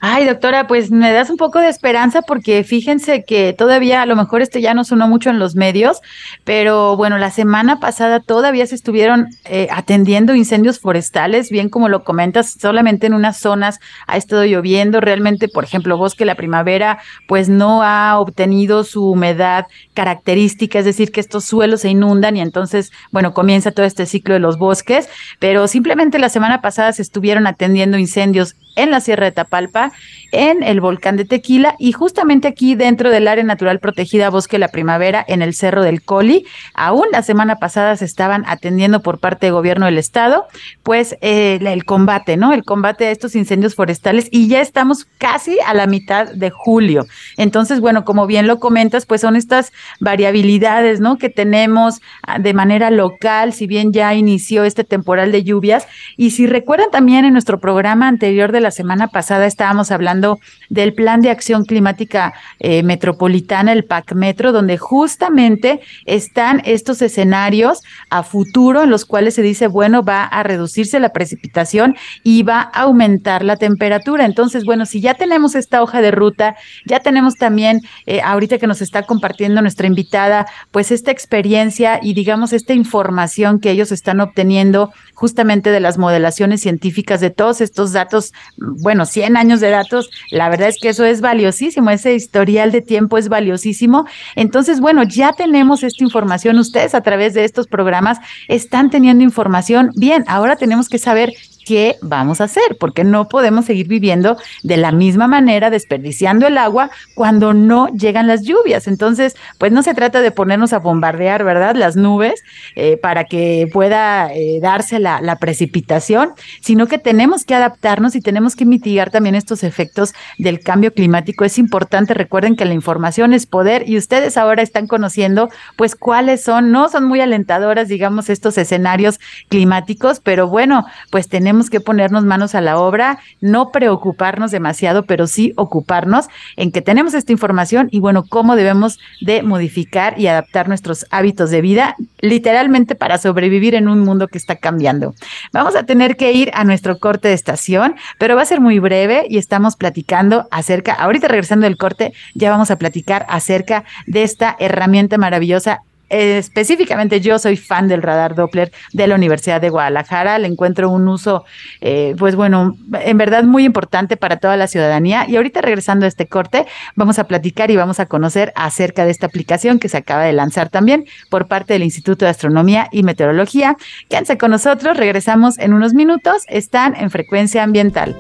[0.04, 4.16] Ay, doctora, pues me das un poco de esperanza porque fíjense que todavía a lo
[4.16, 6.00] mejor este ya no sonó mucho en los medios,
[6.42, 12.02] pero bueno, la semana pasada todavía se estuvieron eh, atendiendo incendios forestales, bien como lo
[12.02, 17.48] comentas, solamente en unas zonas ha estado lloviendo, realmente, por ejemplo, Bosque La Primavera, pues
[17.48, 22.90] no ha obtenido su humedad característica, es decir, que estos suelos se inundan y entonces,
[23.12, 27.46] bueno, comienza todo este ciclo de los bosques, pero simplemente la semana pasada se estuvieron
[27.46, 29.92] atendiendo incendios en la Sierra de Tapalpa,
[30.32, 34.68] en el volcán de Tequila y justamente aquí dentro del área natural protegida Bosque la
[34.68, 36.46] Primavera en el Cerro del Coli.
[36.74, 40.46] Aún la semana pasada se estaban atendiendo por parte del gobierno del estado,
[40.82, 42.52] pues eh, el combate, ¿no?
[42.52, 47.06] El combate a estos incendios forestales y ya estamos casi a la mitad de julio.
[47.37, 51.18] Entonces, bueno, como bien lo comentas, pues son estas variabilidades, ¿no?
[51.18, 55.87] Que tenemos ah, de manera local, si bien ya inició este temporal de lluvias.
[56.16, 60.94] Y si recuerdan también en nuestro programa anterior de la semana pasada estábamos hablando del
[60.94, 68.22] Plan de Acción Climática eh, Metropolitana, el PAC Metro, donde justamente están estos escenarios a
[68.22, 72.83] futuro en los cuales se dice, bueno, va a reducirse la precipitación y va a
[72.83, 74.25] aumentar la temperatura.
[74.25, 78.66] Entonces, bueno, si ya tenemos esta hoja de ruta, ya tenemos también, eh, ahorita que
[78.66, 84.20] nos está compartiendo nuestra invitada, pues esta experiencia y digamos esta información que ellos están
[84.20, 90.11] obteniendo justamente de las modelaciones científicas de todos estos datos bueno, 100 años de datos,
[90.32, 94.04] la verdad es que eso es valiosísimo, ese historial de tiempo es valiosísimo.
[94.35, 99.92] Entonces, bueno, ya tenemos esta información, ustedes a través de estos programas están teniendo información.
[99.94, 101.32] Bien, ahora tenemos que saber
[101.64, 106.59] qué vamos a hacer, porque no podemos seguir viviendo de la misma manera, desperdiciando el
[106.59, 108.88] agua cuando no llegan las lluvias.
[108.88, 111.77] Entonces, pues no se trata de ponernos a bombardear, ¿verdad?
[111.77, 112.42] Las nubes
[112.75, 118.20] eh, para que pueda eh, darse la, la precipitación, sino que tenemos que adaptarnos y
[118.20, 121.44] tenemos que mitigar también estos efectos del cambio climático.
[121.44, 126.42] Es importante, recuerden que la información es poder y ustedes ahora están conociendo, pues, cuáles
[126.42, 131.80] son, no son muy alentadoras, digamos, estos escenarios climáticos, pero bueno, pues tenemos tenemos que
[131.80, 137.30] ponernos manos a la obra, no preocuparnos demasiado, pero sí ocuparnos en que tenemos esta
[137.30, 143.18] información y bueno, cómo debemos de modificar y adaptar nuestros hábitos de vida, literalmente para
[143.18, 145.14] sobrevivir en un mundo que está cambiando.
[145.52, 148.78] Vamos a tener que ir a nuestro corte de estación, pero va a ser muy
[148.78, 154.22] breve y estamos platicando acerca, ahorita regresando del corte, ya vamos a platicar acerca de
[154.22, 155.82] esta herramienta maravillosa
[156.12, 161.09] específicamente yo soy fan del radar Doppler de la Universidad de Guadalajara, le encuentro un
[161.09, 161.44] uso,
[161.81, 165.25] eh, pues bueno, en verdad muy importante para toda la ciudadanía.
[165.29, 169.11] Y ahorita regresando a este corte, vamos a platicar y vamos a conocer acerca de
[169.11, 173.03] esta aplicación que se acaba de lanzar también por parte del Instituto de Astronomía y
[173.03, 173.77] Meteorología.
[174.09, 178.16] Quédense con nosotros, regresamos en unos minutos, están en frecuencia ambiental.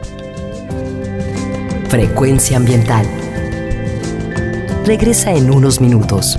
[1.88, 3.06] Frecuencia ambiental.
[4.86, 6.38] Regresa en unos minutos.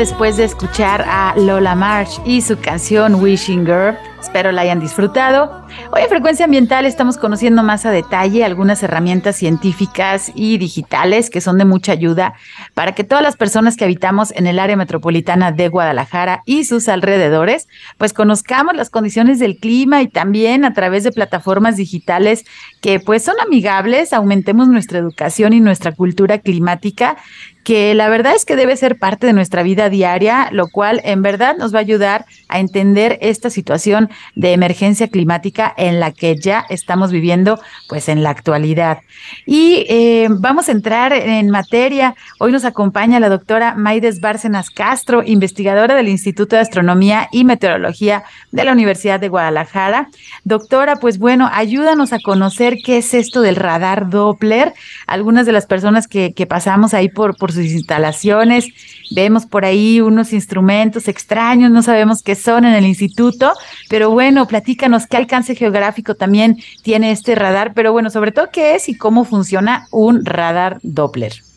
[0.00, 3.98] después de escuchar a Lola Marsh y su canción Wishing Girl.
[4.18, 5.66] Espero la hayan disfrutado.
[5.92, 11.40] Hoy en Frecuencia Ambiental estamos conociendo más a detalle algunas herramientas científicas y digitales que
[11.40, 12.34] son de mucha ayuda
[12.74, 16.88] para que todas las personas que habitamos en el área metropolitana de Guadalajara y sus
[16.88, 22.44] alrededores, pues conozcamos las condiciones del clima y también a través de plataformas digitales
[22.82, 27.16] que pues son amigables, aumentemos nuestra educación y nuestra cultura climática
[27.64, 31.22] que la verdad es que debe ser parte de nuestra vida diaria, lo cual en
[31.22, 36.36] verdad nos va a ayudar a entender esta situación de emergencia climática en la que
[36.36, 38.98] ya estamos viviendo pues en la actualidad.
[39.46, 42.14] Y eh, vamos a entrar en materia.
[42.38, 48.24] Hoy nos acompaña la doctora Maides Bárcenas Castro, investigadora del Instituto de Astronomía y Meteorología
[48.50, 50.08] de la Universidad de Guadalajara.
[50.44, 54.72] Doctora, pues bueno, ayúdanos a conocer qué es esto del radar Doppler.
[55.06, 58.68] Algunas de las personas que, pasamos ahí por sus instalaciones,
[59.10, 63.52] vemos por ahí unos instrumentos extraños, no sabemos qué son en el instituto,
[63.88, 68.74] pero bueno, platícanos qué alcance geográfico también tiene este radar, pero bueno, sobre todo qué
[68.74, 71.49] es y cómo funciona un radar Doppler.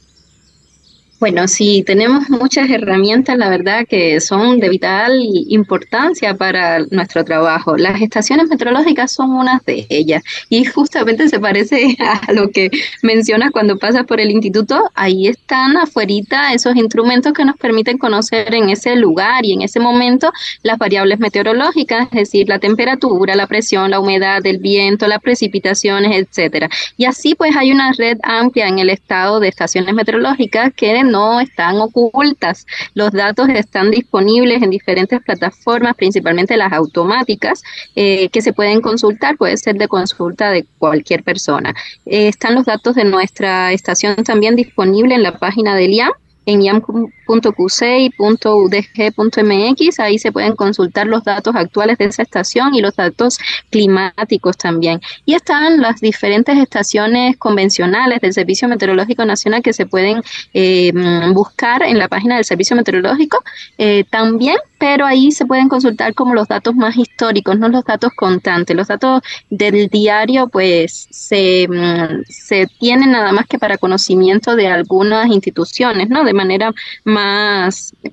[1.24, 7.78] Bueno, sí, tenemos muchas herramientas, la verdad, que son de vital importancia para nuestro trabajo.
[7.78, 11.96] Las estaciones meteorológicas son unas de ellas y justamente se parece
[12.28, 12.70] a lo que
[13.04, 14.92] mencionas cuando pasas por el instituto.
[14.96, 19.80] Ahí están afuerita esos instrumentos que nos permiten conocer en ese lugar y en ese
[19.80, 20.30] momento
[20.62, 26.18] las variables meteorológicas, es decir, la temperatura, la presión, la humedad, el viento, las precipitaciones,
[26.18, 26.68] etcétera.
[26.98, 31.40] Y así pues hay una red amplia en el estado de estaciones meteorológicas que no
[31.40, 32.66] están ocultas.
[32.96, 37.64] Los datos están disponibles en diferentes plataformas, principalmente las automáticas,
[37.96, 41.70] eh, que se pueden consultar, puede ser de consulta de cualquier persona.
[42.06, 46.14] Eh, están los datos de nuestra estación también disponibles en la página del IAM
[46.46, 46.62] en
[50.00, 55.02] Ahí se pueden consultar los datos actuales de esa estación y los datos climáticos también.
[55.26, 60.22] Y están las diferentes estaciones convencionales del Servicio Meteorológico Nacional que se pueden
[60.54, 60.92] eh,
[61.34, 63.44] buscar en la página del Servicio Meteorológico
[63.78, 68.12] eh, también, pero ahí se pueden consultar como los datos más históricos, no los datos
[68.16, 68.76] constantes.
[68.76, 74.68] Los datos del diario pues se, mm, se tienen nada más que para conocimiento de
[74.68, 76.24] algunas instituciones, ¿no?
[76.24, 76.74] De manera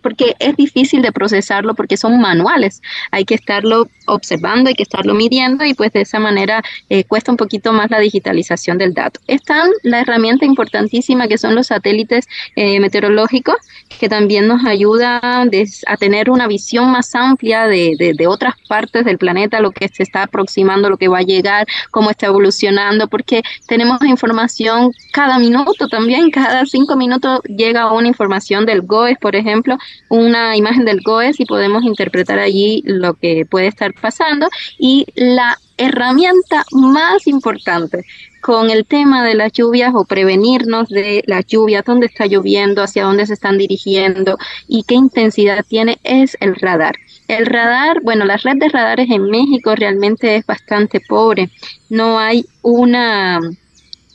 [0.03, 2.80] porque es difícil de procesarlo porque son manuales,
[3.11, 7.30] hay que estarlo observando, hay que estarlo midiendo y pues de esa manera eh, cuesta
[7.30, 9.20] un poquito más la digitalización del dato.
[9.26, 12.26] Están la herramienta importantísima que son los satélites
[12.57, 13.57] eh, meteorológicos
[13.99, 19.61] que también nos ayuda a tener una visión más amplia de, otras partes del planeta,
[19.61, 24.03] lo que se está aproximando, lo que va a llegar, cómo está evolucionando, porque tenemos
[24.05, 29.76] información cada minuto también, cada cinco minutos llega una información del GOES, por ejemplo,
[30.09, 34.49] una imagen del GOES y podemos interpretar allí lo que puede estar pasando.
[34.78, 38.05] Y la herramienta más importante
[38.41, 43.05] con el tema de las lluvias o prevenirnos de las lluvias, dónde está lloviendo, hacia
[43.05, 44.38] dónde se están dirigiendo
[44.68, 46.97] y qué intensidad tiene, es el radar.
[47.28, 51.51] El radar, bueno, la red de radares en México realmente es bastante pobre.
[51.88, 53.41] No hay una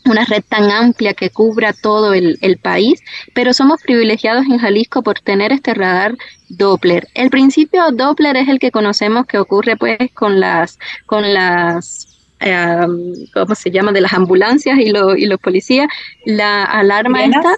[0.05, 3.01] una red tan amplia que cubra todo el, país,
[3.33, 6.15] pero somos privilegiados en Jalisco por tener este radar
[6.49, 7.07] Doppler.
[7.13, 12.14] El principio Doppler es el que conocemos que ocurre pues con las, con las
[12.45, 12.87] eh,
[13.33, 13.91] ¿cómo se llama?
[13.91, 15.87] de las ambulancias y, y los policías,
[16.25, 17.55] la alarma está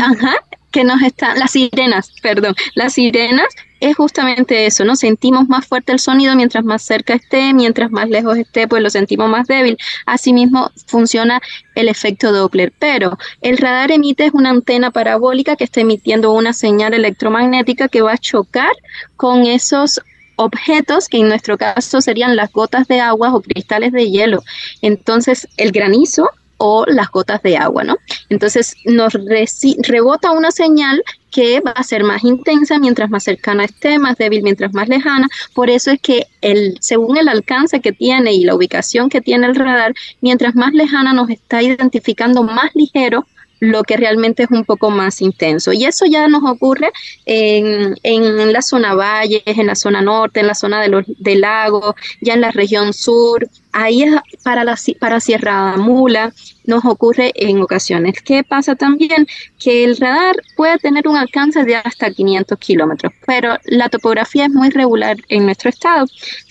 [0.00, 0.34] ajá,
[0.70, 3.46] que nos están, las sirenas, perdón, las sirenas
[3.80, 4.96] es justamente eso, ¿no?
[4.96, 8.90] Sentimos más fuerte el sonido mientras más cerca esté, mientras más lejos esté, pues lo
[8.90, 9.76] sentimos más débil.
[10.06, 11.40] Asimismo funciona
[11.74, 16.94] el efecto Doppler, pero el radar emite una antena parabólica que está emitiendo una señal
[16.94, 18.72] electromagnética que va a chocar
[19.16, 20.00] con esos
[20.36, 24.42] objetos que en nuestro caso serían las gotas de agua o cristales de hielo.
[24.82, 27.96] Entonces, el granizo o las gotas de agua, ¿no?
[28.28, 33.98] Entonces nos rebota una señal que va a ser más intensa mientras más cercana esté,
[33.98, 35.28] más débil mientras más lejana.
[35.54, 39.46] Por eso es que el, según el alcance que tiene y la ubicación que tiene
[39.46, 43.26] el radar, mientras más lejana nos está identificando más ligero
[43.60, 45.72] lo que realmente es un poco más intenso.
[45.72, 46.92] Y eso ya nos ocurre
[47.24, 51.40] en, en la zona valles, en la zona norte, en la zona de los, del
[51.40, 53.48] lago, ya en la región sur.
[53.72, 56.32] Ahí es para, la, para Sierra Mula
[56.64, 58.20] nos ocurre en ocasiones.
[58.22, 59.26] ¿Qué pasa también?
[59.58, 64.50] Que el radar puede tener un alcance de hasta 500 kilómetros, pero la topografía es
[64.50, 66.06] muy regular en nuestro estado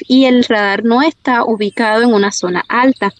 [0.08, 3.14] y el radar no está ubicado en una zona alta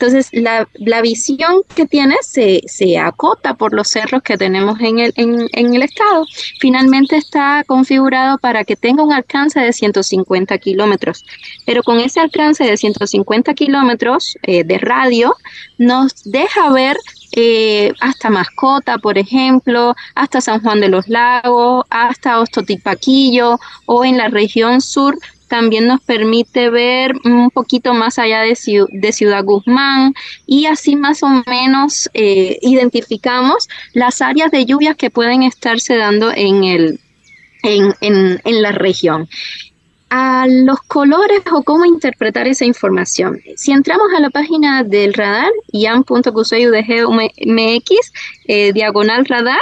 [0.00, 0.66] Entonces, la,
[1.02, 5.82] visión que tiene se, se, acota por los cerros que tenemos en el, en, el
[5.82, 6.24] estado.
[6.58, 11.22] Finalmente está configurado para que tenga un alcance de 150 kilómetros,
[11.66, 15.36] pero con ese alcance de 150 kilómetros eh, de radio
[15.76, 16.96] nos deja ver
[17.32, 24.16] eh, hasta Mascota, por ejemplo, hasta San Juan de los Lagos, hasta Ostotipaquillo o en
[24.16, 25.18] la región sur
[25.50, 30.14] también nos permite ver un poquito más allá de, Ciudad Guzmán
[30.46, 36.30] y así más o menos eh, identificamos las áreas de lluvias que pueden estarse dando
[36.32, 37.00] en, el,
[37.64, 39.28] en, en la región
[40.10, 43.40] a los colores o cómo interpretar esa información.
[43.56, 48.12] Si entramos a la página del radar, iam.cuseudgmx,
[48.46, 49.60] eh, diagonal radar,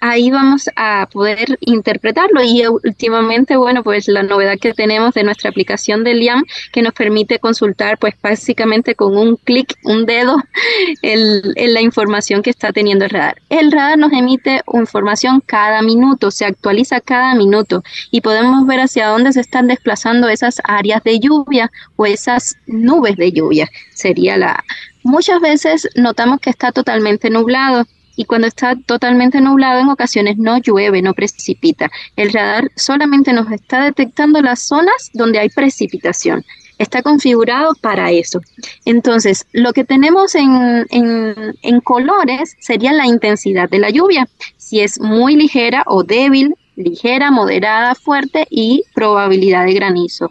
[0.00, 5.50] ahí vamos a poder interpretarlo y últimamente, bueno, pues la novedad que tenemos de nuestra
[5.50, 10.36] aplicación de LIAM que nos permite consultar pues básicamente con un clic, un dedo,
[11.02, 13.36] el, la información que está teniendo el radar.
[13.48, 19.08] El radar nos emite información cada minuto, se actualiza cada minuto y podemos ver hacia
[19.08, 23.68] dónde se están desplazando esas áreas de lluvia o esas nubes de lluvia.
[23.94, 24.64] Sería la...
[25.02, 27.86] Muchas veces notamos que está totalmente nublado
[28.20, 31.90] y cuando está totalmente nublado en ocasiones no llueve, no precipita.
[32.16, 36.44] El radar solamente nos está detectando las zonas donde hay precipitación.
[36.76, 38.42] Está configurado para eso.
[38.84, 44.28] Entonces, lo que tenemos en, en colores sería la intensidad de la lluvia.
[44.58, 50.30] Si es muy ligera o débil, ligera, moderada, fuerte y probabilidad de granizo.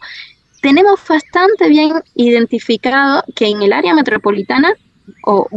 [0.61, 4.73] Tenemos bastante bien identificado que en el área metropolitana
[5.23, 5.47] o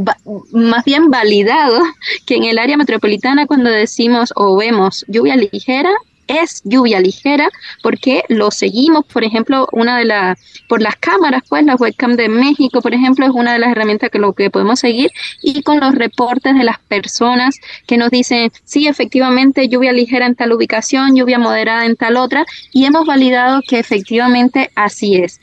[0.53, 1.81] más bien validado
[2.27, 5.93] que en el área metropolitana cuando decimos o vemos lluvia ligera,
[6.27, 7.49] es lluvia ligera
[7.83, 10.39] porque lo seguimos, por ejemplo, una de las,
[10.69, 14.11] por las cámaras, pues la webcam de México, por ejemplo, es una de las herramientas
[14.11, 15.11] que lo que podemos seguir
[15.43, 20.35] y con los reportes de las personas que nos dicen, sí, efectivamente, lluvia ligera en
[20.35, 25.41] tal ubicación, lluvia moderada en tal otra, y hemos validado que efectivamente así es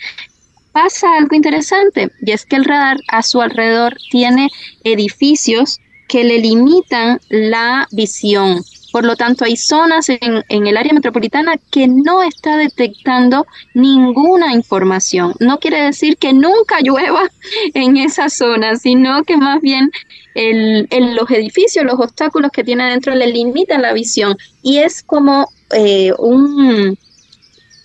[0.72, 4.50] pasa algo interesante y es que el radar a su alrededor tiene
[4.84, 8.64] edificios que le limitan la visión.
[8.92, 13.46] Por lo tanto, hay zonas en, el área metropolitana que no está detectando
[13.76, 15.36] ninguna información.
[15.40, 17.30] No quiere decir que nunca llueva
[17.76, 19.92] en esa zona, sino que más bien
[20.34, 24.36] el, los edificios, los obstáculos que tiene adentro le limitan la visión.
[24.64, 26.98] Y es como eh, un,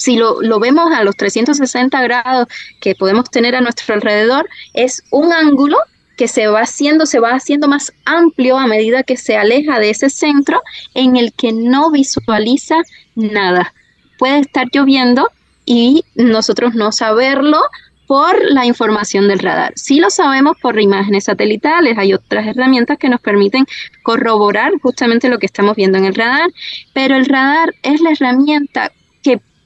[0.04, 2.46] si lo, vemos a los 360 grados
[2.78, 5.78] que podemos tener a nuestro alrededor, es un ángulo
[6.18, 9.88] que se va haciendo, se va haciendo más amplio a medida que se aleja de
[9.88, 12.76] ese centro en el que no visualiza
[13.14, 13.72] nada.
[14.18, 15.30] Puede estar lloviendo
[15.64, 17.62] y nosotros no saberlo
[18.06, 19.72] por la información del radar.
[19.74, 23.64] Sí lo sabemos por imágenes satelitales, hay otras herramientas que nos permiten
[24.02, 26.50] corroborar justamente lo que estamos viendo en el radar,
[26.92, 28.92] pero el radar es la herramienta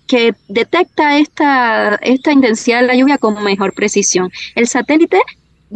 [0.08, 4.32] que detecta esta, esta intensidad de la lluvia con mejor precisión.
[4.56, 5.20] El satélite,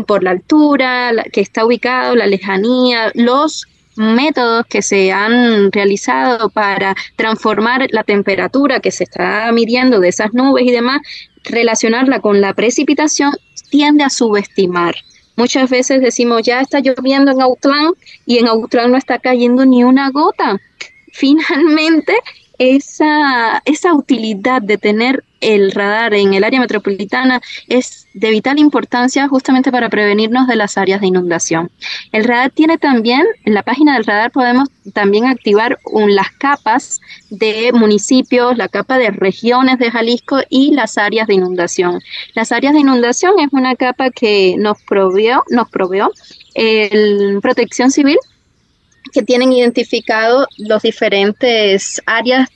[0.06, 6.94] por la altura que está ubicado, la lejanía, los métodos que se han realizado para
[7.16, 11.02] transformar la temperatura que se está midiendo de esas nubes y demás,
[11.44, 13.32] relacionarla con la precipitación,
[13.70, 14.94] tiende a subestimar.
[15.36, 17.92] Muchas veces decimos, ya está lloviendo en Autlán
[18.26, 20.58] y en Autlán no está cayendo ni una gota.
[21.12, 22.14] Finalmente,
[22.62, 29.26] esa, esa utilidad de tener el radar en el área metropolitana es de vital importancia
[29.26, 31.72] justamente para prevenirnos de las áreas de inundación.
[32.12, 37.00] El radar tiene también, en la página del radar podemos también activar las capas
[37.30, 42.00] de municipios, la capa de regiones de Jalisco y las áreas de inundación.
[42.34, 46.12] Las áreas de inundación es una capa que nos proveó, nos proveó
[46.54, 48.18] el Protección Civil
[49.12, 52.48] que tienen identificado los diferentes áreas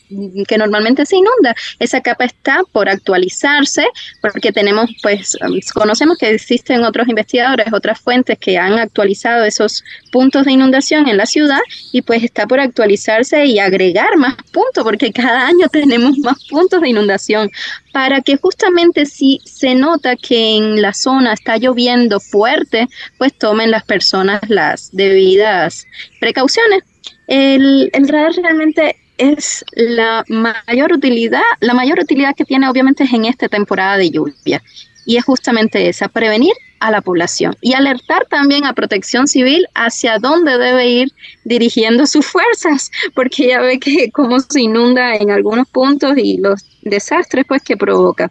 [0.46, 1.54] que normalmente se inunda.
[1.78, 3.86] Esa capa está por actualizarse
[4.20, 9.84] porque tenemos, pues, um, conocemos que existen otros investigadores, otras fuentes que han actualizado esos
[10.10, 11.60] puntos de inundación en la ciudad
[11.92, 16.80] y pues está por actualizarse y agregar más puntos porque cada año tenemos más puntos
[16.80, 17.50] de inundación
[17.96, 23.70] para que justamente si se nota que en la zona está lloviendo fuerte, pues tomen
[23.70, 25.86] las personas las debidas
[26.20, 26.82] precauciones.
[27.26, 33.14] El, el radar realmente es la mayor utilidad, la mayor utilidad que tiene obviamente es
[33.14, 34.62] en esta temporada de lluvia
[35.06, 40.18] y es justamente esa, prevenir a la población y alertar también a protección civil hacia
[40.18, 41.12] dónde debe ir
[41.44, 46.64] dirigiendo sus fuerzas, porque ya ve que cómo se inunda en algunos puntos y los
[46.82, 48.28] desastres pues que provoca.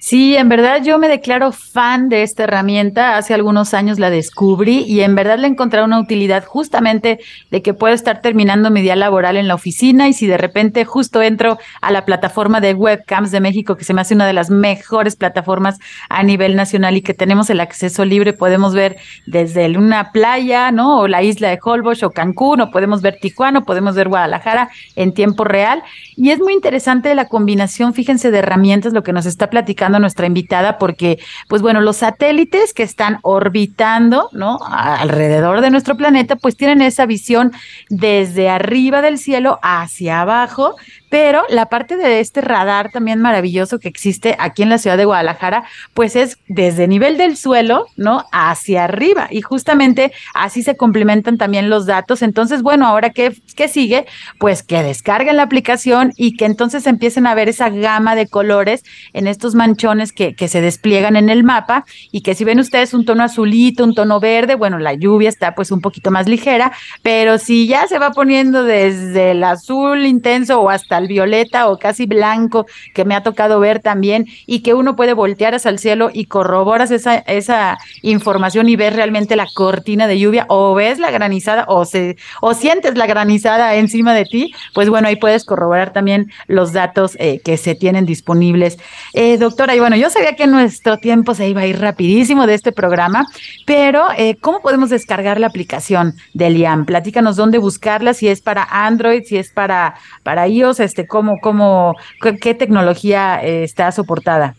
[0.00, 3.16] Sí, en verdad yo me declaro fan de esta herramienta.
[3.16, 7.18] Hace algunos años la descubrí y en verdad le encontré una utilidad justamente
[7.50, 10.84] de que puedo estar terminando mi día laboral en la oficina y si de repente
[10.84, 14.34] justo entro a la plataforma de webcams de México, que se me hace una de
[14.34, 19.68] las mejores plataformas a nivel nacional y que tenemos el acceso libre, podemos ver desde
[19.76, 21.00] una playa, ¿no?
[21.00, 24.70] O la isla de Holbox o Cancún, o podemos ver Tijuana, o podemos ver Guadalajara
[24.94, 25.82] en tiempo real.
[26.14, 30.26] Y es muy interesante la combinación, fíjense, de herramientas, lo que nos está platicando nuestra
[30.26, 31.18] invitada, porque,
[31.48, 34.58] pues bueno, los satélites que están orbitando, ¿no?
[34.68, 37.52] alrededor de nuestro planeta, pues tienen esa visión
[37.88, 40.76] desde arriba del cielo hacia abajo
[41.08, 45.04] pero la parte de este radar también maravilloso que existe aquí en la ciudad de
[45.04, 48.24] Guadalajara, pues es desde nivel del suelo, ¿no?
[48.32, 49.28] Hacia arriba.
[49.30, 52.22] Y justamente así se complementan también los datos.
[52.22, 54.06] Entonces, bueno, ahora qué, qué sigue?
[54.38, 58.84] Pues que descarguen la aplicación y que entonces empiecen a ver esa gama de colores
[59.12, 62.92] en estos manchones que, que se despliegan en el mapa y que si ven ustedes
[62.94, 66.72] un tono azulito, un tono verde, bueno, la lluvia está pues un poquito más ligera,
[67.02, 72.06] pero si ya se va poniendo desde el azul intenso o hasta violeta o casi
[72.06, 76.10] blanco que me ha tocado ver también y que uno puede voltear hacia el cielo
[76.12, 81.10] y corroboras esa, esa información y ves realmente la cortina de lluvia o ves la
[81.10, 85.92] granizada o, se, o sientes la granizada encima de ti, pues bueno, ahí puedes corroborar
[85.92, 88.78] también los datos eh, que se tienen disponibles.
[89.14, 92.54] Eh, doctora, y bueno, yo sabía que nuestro tiempo se iba a ir rapidísimo de
[92.54, 93.26] este programa,
[93.66, 96.84] pero eh, ¿cómo podemos descargar la aplicación de Liam?
[96.84, 101.96] Platícanos dónde buscarla, si es para Android, si es para, para iOS, este, cómo, cómo,
[102.40, 104.56] qué tecnología eh, está soportada.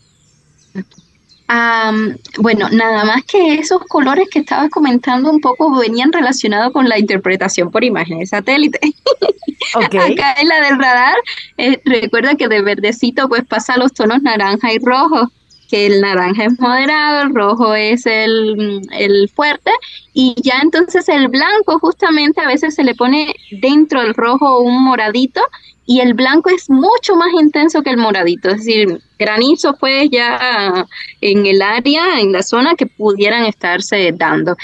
[2.37, 6.99] bueno, nada más que esos colores que estabas comentando un poco venían relacionados con la
[6.99, 8.79] interpretación por imágenes satélite.
[9.75, 11.15] Acá en la del radar,
[11.57, 15.29] eh, recuerda que de verdecito pues pasa los tonos naranja y rojo
[15.69, 19.71] que el naranja es moderado, el rojo es el, el, fuerte,
[20.13, 24.83] y ya entonces el blanco justamente a veces se le pone dentro del rojo un
[24.83, 25.41] moradito,
[25.89, 30.85] y el blanco es mucho más intenso que el moradito, es decir, granizo pues ya
[31.19, 34.55] en el área, en la zona que pudieran estarse dando.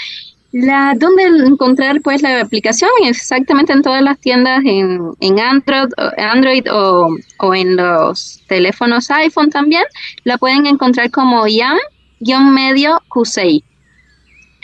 [0.52, 2.90] La, ¿Dónde encontrar pues la aplicación?
[3.02, 7.08] Exactamente en todas las tiendas en, en Android, Android o,
[7.40, 9.82] o, en los teléfonos iPhone también.
[10.22, 13.64] La pueden encontrar como YAM-medio Q6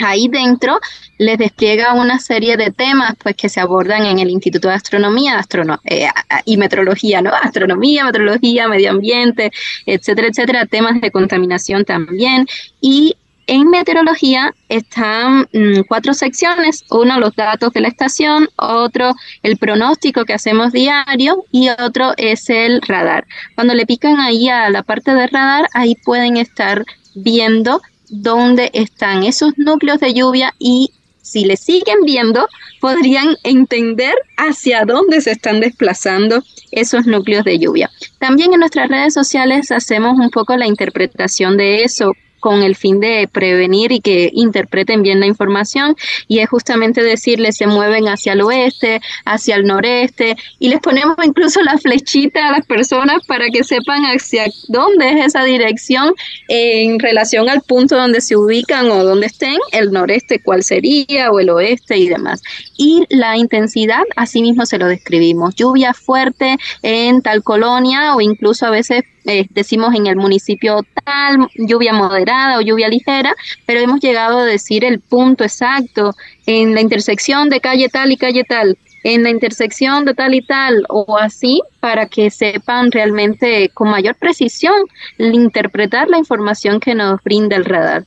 [0.03, 0.81] ahí dentro
[1.19, 5.41] les despliega una serie de temas pues que se abordan en el Instituto de Astronomía
[5.85, 6.09] eh,
[6.45, 7.31] y Metrología, ¿no?
[7.31, 9.53] Astronomía, metrología, medio ambiente,
[9.87, 12.47] etcétera, etcétera, temas de contaminación también.
[12.81, 19.57] Y en meteorología están mm, cuatro secciones, uno los datos de la estación, otro el
[19.57, 23.27] pronóstico que hacemos diario y otro es el radar.
[23.55, 26.85] Cuando le pican ahí a la parte de radar, ahí pueden estar
[27.15, 27.81] viendo
[28.13, 30.93] dónde están esos núcleos de lluvia y
[31.23, 32.47] si le siguen viendo,
[32.81, 36.43] podrían entender hacia dónde se están desplazando
[36.73, 37.91] esos núcleos de lluvia.
[38.19, 42.13] También en nuestras redes sociales hacemos un poco la interpretación de eso
[42.43, 45.95] con el fin de prevenir y que interpreten bien la información
[46.27, 51.17] y es justamente decirles se mueven hacia el oeste, hacia el noreste y les ponemos
[51.25, 56.15] incluso la flechita a las personas para que sepan hacia dónde es esa dirección
[56.49, 61.39] en relación al punto donde se ubican o donde estén, el noreste cuál sería o
[61.39, 62.43] el oeste y demás.
[62.77, 68.71] Y la intensidad, asimismo se lo describimos, lluvia fuerte en tal colonia o incluso a
[68.71, 73.35] veces eh, decimos en el municipio tal, lluvia moderada o lluvia ligera,
[73.67, 76.15] pero hemos llegado a decir el punto exacto
[76.47, 80.43] en la intersección de calle tal y calle tal, en la intersección de tal y
[80.43, 84.75] tal, o así, para que sepan realmente con mayor precisión
[85.19, 88.05] interpretar la información que nos brinda el radar.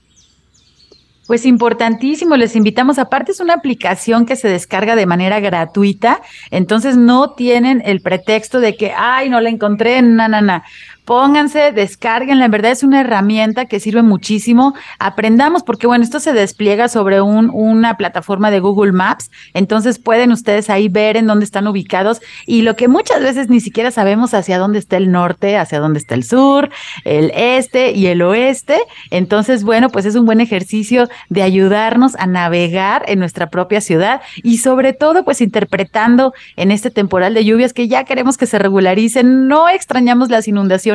[1.27, 2.99] Pues importantísimo, les invitamos.
[2.99, 8.59] Aparte es una aplicación que se descarga de manera gratuita, entonces no tienen el pretexto
[8.59, 10.63] de que, ay, no la encontré, na, na, na
[11.05, 14.73] pónganse, descarguenla, en verdad es una herramienta que sirve muchísimo.
[14.97, 20.31] Aprendamos, porque bueno, esto se despliega sobre un, una plataforma de Google Maps, entonces pueden
[20.31, 24.33] ustedes ahí ver en dónde están ubicados y lo que muchas veces ni siquiera sabemos
[24.33, 26.71] hacia dónde está el norte, hacia dónde está el sur,
[27.03, 28.79] el este y el oeste.
[29.11, 34.21] Entonces, bueno, pues es un buen ejercicio de ayudarnos a navegar en nuestra propia ciudad
[34.41, 38.57] y sobre todo, pues interpretando en este temporal de lluvias que ya queremos que se
[38.57, 40.94] regularicen, no extrañamos las inundaciones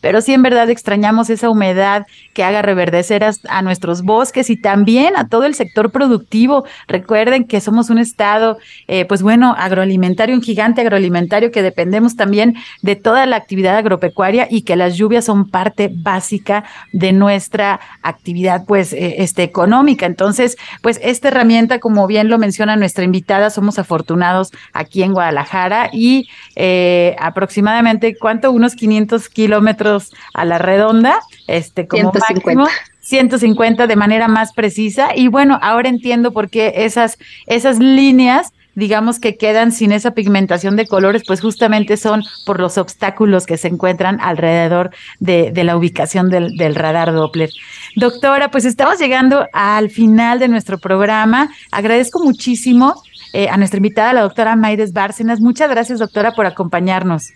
[0.00, 5.16] pero sí en verdad extrañamos esa humedad que haga reverdecer a, nuestros bosques y también
[5.16, 6.64] a todo el sector productivo.
[6.86, 12.56] Recuerden que somos un estado, eh, pues bueno, agroalimentario, un gigante agroalimentario que dependemos también
[12.82, 18.64] de toda la actividad agropecuaria y que las lluvias son parte básica de nuestra actividad,
[18.66, 20.06] pues, eh, este, económica.
[20.06, 25.90] Entonces, pues esta herramienta, como bien lo menciona nuestra invitada, somos afortunados aquí en Guadalajara
[25.92, 28.50] y eh, aproximadamente, ¿cuánto?
[28.52, 32.54] Unos 500 kilómetros a la redonda, este, como 150.
[32.54, 32.66] máximo.
[33.02, 35.14] 150 de manera más precisa.
[35.14, 40.74] Y bueno, ahora entiendo por qué esas, esas líneas digamos que quedan sin esa pigmentación
[40.76, 46.30] de colores, pues justamente son por los obstáculos que se encuentran alrededor de, la ubicación
[46.30, 47.50] del, del, radar Doppler.
[47.96, 51.50] Doctora, pues estamos llegando al final de nuestro programa.
[51.72, 55.40] Agradezco muchísimo eh, a nuestra invitada, la doctora Maides Bárcenas.
[55.40, 57.32] Muchas gracias, doctora, por acompañarnos.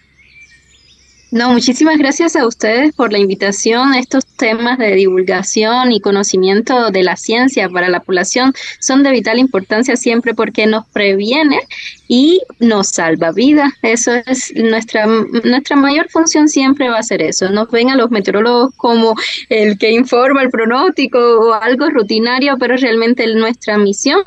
[1.33, 3.95] No, muchísimas gracias a ustedes por la invitación.
[3.95, 9.39] Estos temas de divulgación y conocimiento de la ciencia para la población son de vital
[9.39, 11.61] importancia siempre porque nos previene
[12.07, 13.73] y nos salva vidas.
[13.81, 17.49] Eso es nuestra, nuestra mayor función siempre va a ser eso.
[17.49, 19.15] Nos ven a los meteorólogos como
[19.49, 24.23] el que informa el pronóstico o algo rutinario, pero realmente nuestra misión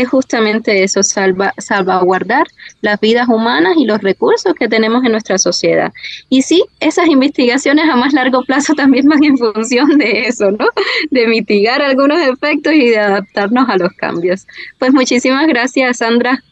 [0.00, 2.46] es justamente eso, salva, salvaguardar
[2.80, 5.92] las vidas humanas y los recursos que tenemos en nuestra sociedad.
[6.28, 10.66] Y sí, esas investigaciones a más largo plazo también van en función de eso, ¿no?
[11.10, 14.46] De mitigar algunos efectos y de adaptarnos a los cambios.
[14.78, 16.42] Pues muchísimas gracias, Sandra.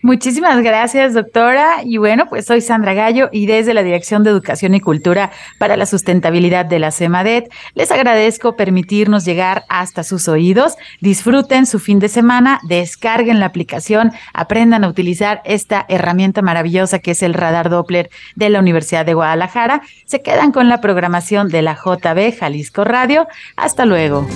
[0.00, 1.82] Muchísimas gracias, doctora.
[1.84, 5.76] Y bueno, pues soy Sandra Gallo y desde la Dirección de Educación y Cultura para
[5.76, 10.76] la Sustentabilidad de la CEMADET, les agradezco permitirnos llegar hasta sus oídos.
[11.00, 17.10] Disfruten su fin de semana, descarguen la aplicación, aprendan a utilizar esta herramienta maravillosa que
[17.10, 19.82] es el radar Doppler de la Universidad de Guadalajara.
[20.04, 23.26] Se quedan con la programación de la JB Jalisco Radio.
[23.56, 24.28] Hasta luego.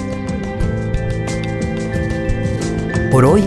[3.12, 3.46] Por hoy